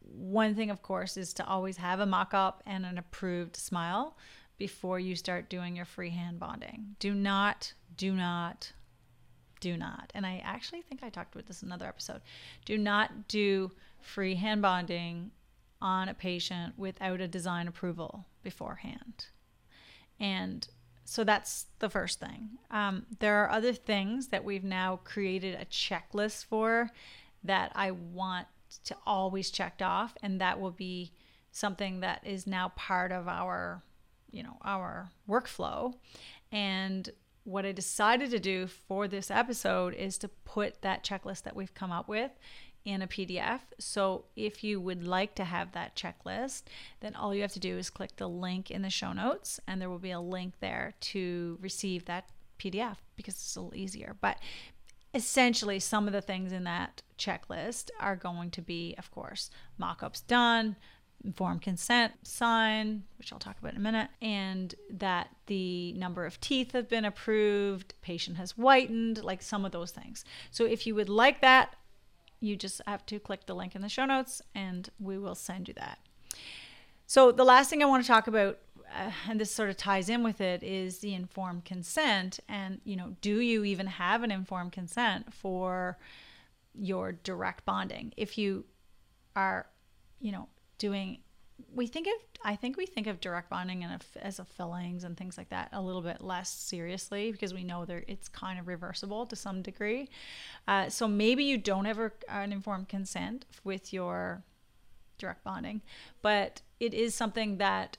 one 0.00 0.56
thing, 0.56 0.68
of 0.68 0.82
course, 0.82 1.16
is 1.16 1.32
to 1.34 1.46
always 1.46 1.76
have 1.76 2.00
a 2.00 2.06
mock 2.06 2.34
up 2.34 2.62
and 2.66 2.84
an 2.84 2.98
approved 2.98 3.56
smile 3.56 4.16
before 4.58 4.98
you 4.98 5.14
start 5.14 5.48
doing 5.48 5.76
your 5.76 5.84
freehand 5.84 6.40
bonding. 6.40 6.96
Do 6.98 7.14
not, 7.14 7.72
do 7.96 8.12
not 8.12 8.72
do 9.60 9.76
not, 9.76 10.12
and 10.14 10.24
I 10.24 10.40
actually 10.44 10.82
think 10.82 11.02
I 11.02 11.08
talked 11.08 11.34
about 11.34 11.46
this 11.46 11.64
in 11.64 11.68
another 11.68 11.88
episode, 11.88 12.20
do 12.64 12.78
not 12.78 13.26
do 13.26 13.72
free 14.00 14.36
hand 14.36 14.62
bonding 14.62 15.32
on 15.82 16.08
a 16.08 16.14
patient 16.14 16.74
without 16.76 17.20
a 17.20 17.26
design 17.26 17.66
approval 17.66 18.24
beforehand. 18.44 19.26
And 20.20 20.68
so 21.08 21.24
that's 21.24 21.64
the 21.78 21.88
first 21.88 22.20
thing. 22.20 22.50
Um, 22.70 23.06
there 23.18 23.42
are 23.42 23.50
other 23.50 23.72
things 23.72 24.28
that 24.28 24.44
we've 24.44 24.62
now 24.62 25.00
created 25.04 25.54
a 25.54 25.64
checklist 25.64 26.44
for 26.44 26.90
that 27.42 27.72
I 27.74 27.92
want 27.92 28.46
to 28.84 28.96
always 29.06 29.50
checked 29.50 29.80
off, 29.80 30.18
and 30.22 30.38
that 30.42 30.60
will 30.60 30.70
be 30.70 31.12
something 31.50 32.00
that 32.00 32.26
is 32.26 32.46
now 32.46 32.72
part 32.76 33.10
of 33.10 33.26
our, 33.26 33.82
you 34.30 34.42
know, 34.42 34.58
our 34.62 35.08
workflow. 35.26 35.94
And 36.52 37.08
what 37.44 37.64
I 37.64 37.72
decided 37.72 38.30
to 38.32 38.38
do 38.38 38.66
for 38.66 39.08
this 39.08 39.30
episode 39.30 39.94
is 39.94 40.18
to 40.18 40.28
put 40.28 40.82
that 40.82 41.04
checklist 41.04 41.44
that 41.44 41.56
we've 41.56 41.72
come 41.72 41.90
up 41.90 42.06
with 42.06 42.32
in 42.88 43.02
a 43.02 43.06
PDF. 43.06 43.60
So 43.78 44.24
if 44.34 44.64
you 44.64 44.80
would 44.80 45.06
like 45.06 45.34
to 45.34 45.44
have 45.44 45.72
that 45.72 45.94
checklist, 45.94 46.62
then 47.00 47.14
all 47.14 47.34
you 47.34 47.42
have 47.42 47.52
to 47.52 47.60
do 47.60 47.76
is 47.76 47.90
click 47.90 48.16
the 48.16 48.28
link 48.28 48.70
in 48.70 48.80
the 48.80 48.88
show 48.88 49.12
notes, 49.12 49.60
and 49.66 49.78
there 49.78 49.90
will 49.90 49.98
be 49.98 50.10
a 50.10 50.20
link 50.20 50.54
there 50.60 50.94
to 51.00 51.58
receive 51.60 52.06
that 52.06 52.30
PDF 52.58 52.96
because 53.14 53.34
it's 53.34 53.56
a 53.56 53.60
little 53.60 53.78
easier. 53.78 54.16
But 54.22 54.38
essentially, 55.12 55.78
some 55.80 56.06
of 56.06 56.14
the 56.14 56.22
things 56.22 56.50
in 56.50 56.64
that 56.64 57.02
checklist 57.18 57.90
are 58.00 58.16
going 58.16 58.50
to 58.52 58.62
be, 58.62 58.94
of 58.96 59.10
course, 59.10 59.50
mock 59.76 60.02
ups 60.02 60.22
done, 60.22 60.76
informed 61.22 61.60
consent 61.60 62.14
sign, 62.22 63.02
which 63.18 63.34
I'll 63.34 63.38
talk 63.38 63.58
about 63.58 63.72
in 63.72 63.76
a 63.76 63.82
minute, 63.82 64.08
and 64.22 64.74
that 64.88 65.28
the 65.44 65.92
number 65.92 66.24
of 66.24 66.40
teeth 66.40 66.72
have 66.72 66.88
been 66.88 67.04
approved, 67.04 67.92
patient 68.00 68.38
has 68.38 68.52
whitened, 68.52 69.22
like 69.22 69.42
some 69.42 69.66
of 69.66 69.72
those 69.72 69.90
things. 69.90 70.24
So 70.50 70.64
if 70.64 70.86
you 70.86 70.94
would 70.94 71.10
like 71.10 71.42
that, 71.42 71.76
you 72.40 72.56
just 72.56 72.80
have 72.86 73.04
to 73.06 73.18
click 73.18 73.46
the 73.46 73.54
link 73.54 73.74
in 73.74 73.82
the 73.82 73.88
show 73.88 74.04
notes 74.04 74.42
and 74.54 74.90
we 74.98 75.18
will 75.18 75.34
send 75.34 75.68
you 75.68 75.74
that. 75.74 75.98
So 77.06 77.32
the 77.32 77.44
last 77.44 77.70
thing 77.70 77.82
I 77.82 77.86
want 77.86 78.04
to 78.04 78.08
talk 78.08 78.26
about 78.26 78.58
uh, 78.94 79.10
and 79.28 79.40
this 79.40 79.50
sort 79.50 79.70
of 79.70 79.76
ties 79.76 80.08
in 80.08 80.22
with 80.22 80.40
it 80.40 80.62
is 80.62 80.98
the 80.98 81.14
informed 81.14 81.64
consent 81.64 82.40
and 82.48 82.80
you 82.84 82.96
know 82.96 83.16
do 83.20 83.40
you 83.40 83.64
even 83.64 83.86
have 83.86 84.22
an 84.22 84.30
informed 84.30 84.72
consent 84.72 85.32
for 85.32 85.98
your 86.74 87.12
direct 87.12 87.64
bonding 87.66 88.12
if 88.16 88.38
you 88.38 88.64
are 89.36 89.66
you 90.20 90.32
know 90.32 90.48
doing 90.78 91.18
we 91.74 91.86
think 91.86 92.06
of 92.06 92.12
I 92.44 92.54
think 92.56 92.76
we 92.76 92.86
think 92.86 93.06
of 93.06 93.20
direct 93.20 93.50
bonding 93.50 93.82
and 93.82 94.04
as 94.22 94.38
a 94.38 94.44
fillings 94.44 95.04
and 95.04 95.16
things 95.16 95.36
like 95.36 95.48
that 95.48 95.70
a 95.72 95.82
little 95.82 96.02
bit 96.02 96.20
less 96.20 96.50
seriously 96.50 97.32
because 97.32 97.52
we 97.52 97.64
know 97.64 97.84
that 97.84 98.04
it's 98.06 98.28
kind 98.28 98.60
of 98.60 98.68
reversible 98.68 99.26
to 99.26 99.36
some 99.36 99.62
degree. 99.62 100.08
Uh, 100.68 100.88
so 100.88 101.08
maybe 101.08 101.42
you 101.42 101.58
don't 101.58 101.84
have 101.84 101.98
an 102.28 102.52
informed 102.52 102.88
consent 102.88 103.44
with 103.64 103.92
your 103.92 104.42
direct 105.18 105.42
bonding, 105.42 105.82
but 106.22 106.62
it 106.78 106.94
is 106.94 107.14
something 107.14 107.58
that 107.58 107.96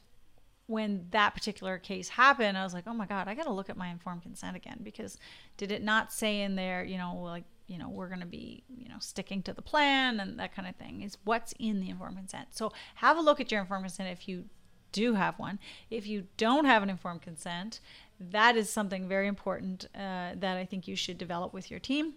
when 0.68 1.08
that 1.10 1.34
particular 1.34 1.78
case 1.80 2.10
happened, 2.10 2.58
I 2.58 2.64
was 2.64 2.74
like, 2.74 2.86
oh 2.88 2.94
my 2.94 3.08
god, 3.08 3.28
I 3.28 3.34
got 3.34 3.44
to 3.44 3.52
look 3.52 3.70
at 3.70 3.78
my 3.78 3.90
informed 3.90 4.22
consent 4.22 4.56
again 4.56 4.80
because 4.84 5.18
did 5.58 5.72
it 5.72 5.84
not 5.84 6.14
say 6.14 6.42
in 6.42 6.56
there, 6.56 6.84
you 6.84 6.98
know, 6.98 7.20
like 7.24 7.44
you 7.70 7.78
know, 7.78 7.88
we're 7.88 8.08
going 8.08 8.20
to 8.20 8.26
be, 8.26 8.64
you 8.68 8.90
know, 8.90 8.98
sticking 9.00 9.44
to 9.44 9.54
the 9.54 9.62
plan 9.62 10.20
and 10.20 10.40
that 10.40 10.54
kind 10.54 10.68
of 10.68 10.76
thing 10.76 11.02
is 11.02 11.18
what's 11.24 11.54
in 11.60 11.80
the 11.80 11.90
informed 11.90 12.18
consent. 12.18 12.48
So 12.52 12.74
have 12.96 13.16
a 13.18 13.22
look 13.22 13.40
at 13.40 13.52
your 13.52 13.62
informed 13.62 13.86
consent 13.86 14.10
if 14.10 14.28
you 14.28 14.46
do 14.92 15.14
have 15.14 15.38
one. 15.38 15.60
If 15.92 16.08
you 16.08 16.26
don't 16.38 16.66
have 16.66 16.82
an 16.82 16.90
informed 16.90 17.22
consent, 17.22 17.80
that 18.20 18.58
is 18.58 18.72
something 18.72 19.08
very 19.08 19.28
important 19.28 19.86
uh, 19.94 20.32
that 20.36 20.58
I 20.58 20.66
think 20.66 20.88
you 20.88 20.96
should 20.96 21.20
develop 21.20 21.54
with 21.54 21.70
your 21.70 21.80
team 21.80 22.16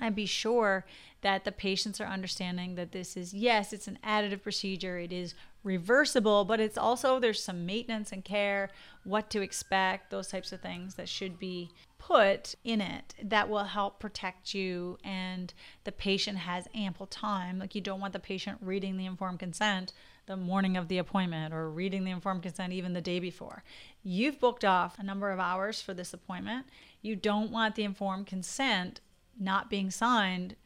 and 0.00 0.14
be 0.14 0.26
sure 0.26 0.84
that 1.22 1.44
the 1.44 1.52
patients 1.52 2.00
are 2.00 2.06
understanding 2.06 2.74
that 2.74 2.92
this 2.92 3.16
is 3.16 3.34
yes 3.34 3.72
it's 3.72 3.88
an 3.88 3.98
additive 4.04 4.42
procedure 4.42 4.98
it 4.98 5.12
is 5.12 5.34
reversible 5.64 6.44
but 6.44 6.60
it's 6.60 6.78
also 6.78 7.18
there's 7.18 7.42
some 7.42 7.66
maintenance 7.66 8.12
and 8.12 8.24
care 8.24 8.70
what 9.04 9.30
to 9.30 9.42
expect 9.42 10.10
those 10.10 10.28
types 10.28 10.52
of 10.52 10.60
things 10.60 10.94
that 10.94 11.08
should 11.08 11.38
be 11.38 11.70
put 12.06 12.54
in 12.62 12.80
it 12.80 13.14
that 13.20 13.48
will 13.48 13.64
help 13.64 13.98
protect 13.98 14.54
you 14.54 14.96
and 15.02 15.52
the 15.82 15.90
patient 15.90 16.38
has 16.38 16.68
ample 16.72 17.06
time. 17.06 17.58
Like 17.58 17.74
you 17.74 17.80
don't 17.80 18.00
want 18.00 18.12
the 18.12 18.20
patient 18.20 18.58
reading 18.60 18.96
the 18.96 19.06
informed 19.06 19.40
consent 19.40 19.92
the 20.26 20.36
morning 20.36 20.76
of 20.76 20.88
the 20.88 20.98
appointment 20.98 21.54
or 21.54 21.70
reading 21.70 22.04
the 22.04 22.10
informed 22.10 22.42
consent 22.42 22.72
even 22.72 22.92
the 22.92 23.00
day 23.00 23.18
before. 23.18 23.62
You've 24.02 24.40
booked 24.40 24.64
off 24.64 24.98
a 24.98 25.02
number 25.02 25.30
of 25.30 25.40
hours 25.40 25.80
for 25.80 25.94
this 25.94 26.12
appointment. 26.12 26.66
You 27.02 27.16
don't 27.16 27.50
want 27.50 27.74
the 27.74 27.84
informed 27.84 28.26
consent 28.26 29.00
not 29.38 29.70
being 29.70 29.90
signed 29.90 30.56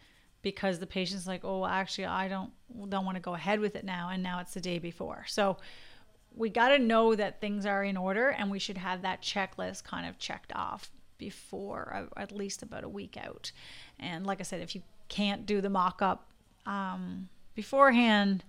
because 0.43 0.79
the 0.79 0.87
patient's 0.87 1.27
like 1.27 1.45
oh 1.45 1.67
actually 1.67 2.07
i 2.07 2.29
don't 2.29 2.51
don't 2.89 3.05
want 3.05 3.17
to 3.17 3.21
go 3.21 3.35
ahead 3.35 3.61
with 3.61 3.77
it 3.77 3.85
now 3.85 4.09
and 4.11 4.23
now 4.23 4.41
it's 4.41 4.55
the 4.55 4.61
day 4.61 4.79
before 4.79 5.25
so 5.27 5.57
we 6.35 6.49
got 6.49 6.69
to 6.69 6.79
know 6.79 7.15
that 7.15 7.41
things 7.41 7.67
are 7.67 7.83
in 7.83 7.97
order 7.97 8.29
and 8.29 8.51
we 8.51 8.59
should 8.59 8.79
have 8.79 9.03
that 9.03 9.23
checklist 9.23 9.85
kind 9.85 10.09
of 10.09 10.19
checked 10.19 10.53
off 10.55 10.91
before 11.19 12.09
uh, 12.17 12.21
at 12.21 12.33
least 12.33 12.63
about 12.63 12.85
a 12.85 12.89
week 12.89 13.17
out. 13.17 13.53
And 13.99 14.27
like 14.27 14.41
I 14.41 14.45
said, 14.45 14.61
if 14.61 14.75
you 14.75 14.83
can't 15.09 15.47
do 15.47 15.61
the 15.61 15.71
mock 15.71 16.03
up 16.03 16.31
um, 16.67 17.29
beforehand, 17.55 18.45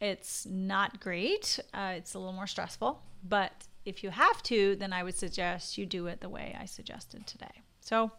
it's 0.00 0.46
not 0.46 1.00
great. 1.00 1.58
Uh, 1.74 1.94
it's 1.96 2.14
a 2.14 2.18
little 2.18 2.32
more 2.32 2.46
stressful. 2.46 3.02
But 3.28 3.52
if 3.84 4.02
you 4.02 4.10
have 4.10 4.42
to, 4.44 4.76
then 4.76 4.92
I 4.92 5.02
would 5.02 5.16
suggest 5.16 5.76
you 5.76 5.84
do 5.84 6.06
it 6.06 6.20
the 6.20 6.28
way 6.28 6.56
I 6.58 6.64
suggested 6.64 7.26
today. 7.26 7.62
So 7.80 8.10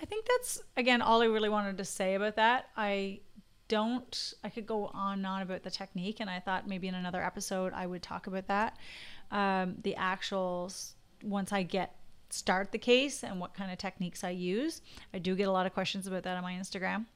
I 0.00 0.06
think 0.06 0.26
that's, 0.26 0.62
again, 0.76 1.02
all 1.02 1.22
I 1.22 1.26
really 1.26 1.48
wanted 1.48 1.78
to 1.78 1.84
say 1.84 2.14
about 2.14 2.36
that. 2.36 2.68
I 2.76 3.20
don't, 3.68 4.34
I 4.42 4.48
could 4.48 4.66
go 4.66 4.86
on 4.94 5.18
and 5.18 5.26
on 5.26 5.42
about 5.42 5.62
the 5.62 5.70
technique, 5.70 6.20
and 6.20 6.30
I 6.30 6.40
thought 6.40 6.66
maybe 6.66 6.88
in 6.88 6.94
another 6.94 7.22
episode 7.22 7.72
I 7.74 7.86
would 7.86 8.02
talk 8.02 8.26
about 8.26 8.48
that. 8.48 8.76
Um, 9.30 9.76
the 9.82 9.94
actuals, 9.98 10.92
once 11.22 11.52
I 11.52 11.62
get 11.62 11.94
start 12.32 12.72
the 12.72 12.78
case 12.78 13.22
and 13.22 13.40
what 13.40 13.54
kind 13.54 13.70
of 13.70 13.78
techniques 13.78 14.24
I 14.24 14.30
use. 14.30 14.80
I 15.12 15.18
do 15.18 15.34
get 15.34 15.48
a 15.48 15.52
lot 15.52 15.66
of 15.66 15.74
questions 15.74 16.06
about 16.06 16.22
that 16.22 16.36
on 16.36 16.42
my 16.42 16.52
Instagram. 16.52 17.06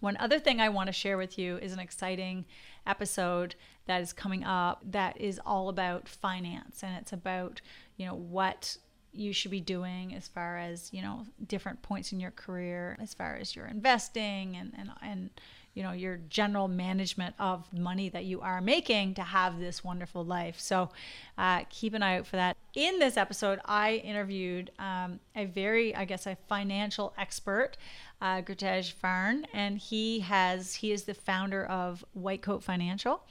One 0.00 0.16
other 0.18 0.38
thing 0.38 0.60
I 0.60 0.68
want 0.68 0.88
to 0.88 0.92
share 0.92 1.16
with 1.16 1.38
you 1.38 1.56
is 1.56 1.72
an 1.72 1.78
exciting 1.78 2.44
episode 2.86 3.54
that 3.86 4.02
is 4.02 4.12
coming 4.12 4.44
up 4.44 4.82
that 4.90 5.18
is 5.20 5.40
all 5.44 5.68
about 5.68 6.08
finance 6.08 6.82
and 6.82 6.94
it's 6.96 7.12
about, 7.12 7.60
you 7.96 8.06
know, 8.06 8.14
what 8.14 8.76
you 9.16 9.32
should 9.32 9.50
be 9.50 9.60
doing 9.60 10.14
as 10.14 10.28
far 10.28 10.58
as, 10.58 10.92
you 10.92 11.02
know, 11.02 11.26
different 11.46 11.82
points 11.82 12.12
in 12.12 12.20
your 12.20 12.30
career, 12.30 12.96
as 13.00 13.14
far 13.14 13.36
as 13.36 13.54
your 13.54 13.66
investing 13.66 14.56
and 14.56 14.72
and 14.78 14.90
and 15.02 15.30
you 15.74 15.82
know 15.82 15.92
your 15.92 16.18
general 16.30 16.68
management 16.68 17.34
of 17.38 17.70
money 17.70 18.08
that 18.08 18.24
you 18.24 18.40
are 18.40 18.62
making 18.62 19.12
to 19.12 19.22
have 19.22 19.58
this 19.60 19.84
wonderful 19.84 20.24
life 20.24 20.58
so 20.58 20.88
uh, 21.36 21.64
keep 21.68 21.92
an 21.92 22.02
eye 22.02 22.16
out 22.16 22.26
for 22.26 22.36
that 22.36 22.56
in 22.74 22.98
this 22.98 23.18
episode 23.18 23.60
i 23.66 23.96
interviewed 23.96 24.70
um, 24.78 25.20
a 25.34 25.44
very 25.44 25.94
i 25.94 26.06
guess 26.06 26.26
a 26.26 26.34
financial 26.48 27.12
expert 27.18 27.76
uh, 28.20 28.40
Gurtej 28.42 28.92
Farn, 28.92 29.46
and 29.52 29.78
he 29.78 30.20
has 30.20 30.74
he 30.74 30.92
is 30.92 31.04
the 31.04 31.14
founder 31.14 31.66
of 31.66 32.04
White 32.14 32.42
Coat 32.42 32.62
Financial, 32.62 33.22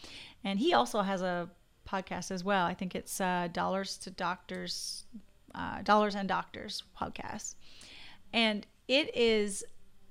and 0.43 0.59
he 0.59 0.73
also 0.73 1.01
has 1.01 1.21
a 1.21 1.49
podcast 1.87 2.31
as 2.31 2.43
well. 2.43 2.65
I 2.65 2.73
think 2.73 2.95
it's 2.95 3.19
uh, 3.19 3.47
Dollars 3.51 3.97
to 3.99 4.11
Doctors, 4.11 5.05
uh, 5.55 5.81
Dollars 5.83 6.15
and 6.15 6.27
Doctors 6.27 6.83
podcast, 6.99 7.55
and 8.33 8.67
it 8.87 9.15
is 9.15 9.63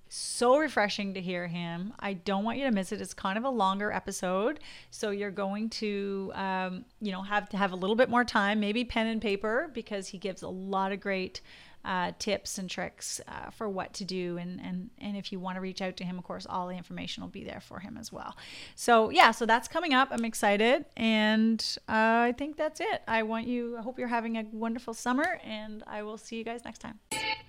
so 0.08 0.58
refreshing 0.58 1.14
to 1.14 1.20
hear 1.20 1.48
him. 1.48 1.92
I 1.98 2.12
don't 2.12 2.44
want 2.44 2.58
you 2.58 2.64
to 2.64 2.70
miss 2.70 2.92
it. 2.92 3.00
It's 3.00 3.14
kind 3.14 3.36
of 3.36 3.44
a 3.44 3.50
longer 3.50 3.90
episode, 3.90 4.60
so 4.90 5.10
you're 5.10 5.32
going 5.32 5.70
to, 5.70 6.30
um, 6.34 6.84
you 7.00 7.10
know, 7.10 7.22
have 7.22 7.48
to 7.48 7.56
have 7.56 7.72
a 7.72 7.76
little 7.76 7.96
bit 7.96 8.08
more 8.08 8.24
time, 8.24 8.60
maybe 8.60 8.84
pen 8.84 9.08
and 9.08 9.20
paper, 9.20 9.70
because 9.74 10.08
he 10.08 10.18
gives 10.18 10.42
a 10.42 10.48
lot 10.48 10.92
of 10.92 11.00
great 11.00 11.40
uh, 11.84 12.12
tips 12.18 12.58
and 12.58 12.68
tricks 12.70 13.20
uh, 13.28 13.50
for 13.50 13.68
what 13.68 13.92
to 13.94 14.04
do. 14.04 14.38
And, 14.38 14.60
and, 14.60 14.90
and 14.98 15.16
if 15.16 15.32
you 15.32 15.40
want 15.40 15.56
to 15.56 15.60
reach 15.60 15.82
out 15.82 15.96
to 15.98 16.04
him, 16.04 16.18
of 16.18 16.24
course, 16.24 16.46
all 16.48 16.68
the 16.68 16.74
information 16.76 17.22
will 17.22 17.30
be 17.30 17.44
there 17.44 17.60
for 17.60 17.78
him 17.78 17.96
as 17.98 18.12
well. 18.12 18.36
So, 18.74 19.10
yeah, 19.10 19.30
so 19.30 19.46
that's 19.46 19.68
coming 19.68 19.94
up. 19.94 20.08
I'm 20.10 20.24
excited. 20.24 20.84
And 20.96 21.64
uh, 21.88 21.92
I 22.28 22.34
think 22.36 22.56
that's 22.56 22.80
it. 22.80 23.02
I 23.06 23.22
want 23.22 23.46
you, 23.46 23.76
I 23.78 23.82
hope 23.82 23.98
you're 23.98 24.08
having 24.08 24.36
a 24.36 24.44
wonderful 24.52 24.94
summer, 24.94 25.38
and 25.44 25.82
I 25.86 26.02
will 26.02 26.18
see 26.18 26.36
you 26.36 26.44
guys 26.44 26.64
next 26.64 26.78
time. 26.78 26.98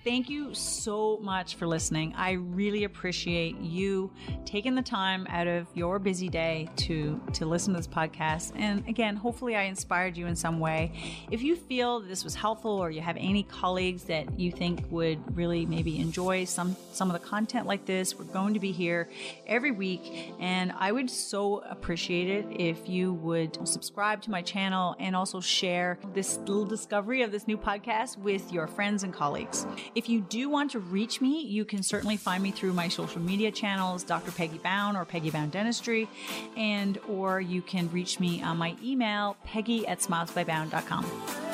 Thank 0.04 0.30
you 0.30 0.54
so 0.54 1.18
much 1.20 1.56
for 1.56 1.66
listening. 1.66 2.14
I 2.16 2.32
really 2.32 2.84
appreciate 2.84 3.58
you 3.60 4.12
taking 4.44 4.76
the 4.76 4.82
time 4.82 5.26
out 5.28 5.48
of 5.48 5.66
your 5.74 5.98
busy 5.98 6.28
day 6.28 6.68
to 6.76 7.20
to 7.32 7.44
listen 7.44 7.72
to 7.74 7.78
this 7.78 7.88
podcast. 7.88 8.52
And 8.54 8.86
again, 8.86 9.16
hopefully 9.16 9.56
I 9.56 9.62
inspired 9.62 10.16
you 10.16 10.26
in 10.26 10.36
some 10.36 10.60
way. 10.60 10.92
If 11.32 11.42
you 11.42 11.56
feel 11.56 11.98
this 11.98 12.22
was 12.22 12.36
helpful 12.36 12.70
or 12.70 12.90
you 12.90 13.00
have 13.00 13.16
any 13.18 13.42
colleagues 13.42 14.04
you 14.36 14.50
think 14.52 14.84
would 14.90 15.36
really 15.36 15.66
maybe 15.66 15.98
enjoy 15.98 16.44
some 16.44 16.76
some 16.92 17.10
of 17.10 17.20
the 17.20 17.26
content 17.26 17.66
like 17.66 17.86
this, 17.86 18.18
we're 18.18 18.24
going 18.24 18.54
to 18.54 18.60
be 18.60 18.72
here 18.72 19.08
every 19.46 19.70
week 19.70 20.34
and 20.40 20.72
I 20.78 20.92
would 20.92 21.10
so 21.10 21.62
appreciate 21.68 22.28
it 22.28 22.46
if 22.50 22.88
you 22.88 23.12
would 23.14 23.66
subscribe 23.66 24.22
to 24.22 24.30
my 24.30 24.42
channel 24.42 24.96
and 24.98 25.14
also 25.14 25.40
share 25.40 25.98
this 26.14 26.38
little 26.38 26.64
discovery 26.64 27.22
of 27.22 27.32
this 27.32 27.46
new 27.46 27.56
podcast 27.56 28.18
with 28.18 28.52
your 28.52 28.66
friends 28.66 29.02
and 29.02 29.12
colleagues. 29.12 29.66
If 29.94 30.08
you 30.08 30.20
do 30.20 30.48
want 30.48 30.70
to 30.72 30.78
reach 30.78 31.20
me, 31.20 31.40
you 31.42 31.64
can 31.64 31.82
certainly 31.82 32.16
find 32.16 32.42
me 32.42 32.50
through 32.50 32.72
my 32.72 32.88
social 32.88 33.20
media 33.20 33.50
channels, 33.50 34.02
Dr. 34.02 34.32
Peggy 34.32 34.58
Bown 34.58 34.96
or 34.96 35.04
Peggy 35.04 35.30
Bown 35.30 35.50
Dentistry, 35.50 36.08
and 36.56 36.98
or 37.08 37.40
you 37.40 37.62
can 37.62 37.90
reach 37.90 38.20
me 38.20 38.42
on 38.42 38.56
my 38.56 38.76
email, 38.82 39.36
peggy 39.44 39.86
at 39.86 40.00
smilesbybown.com. 40.00 41.45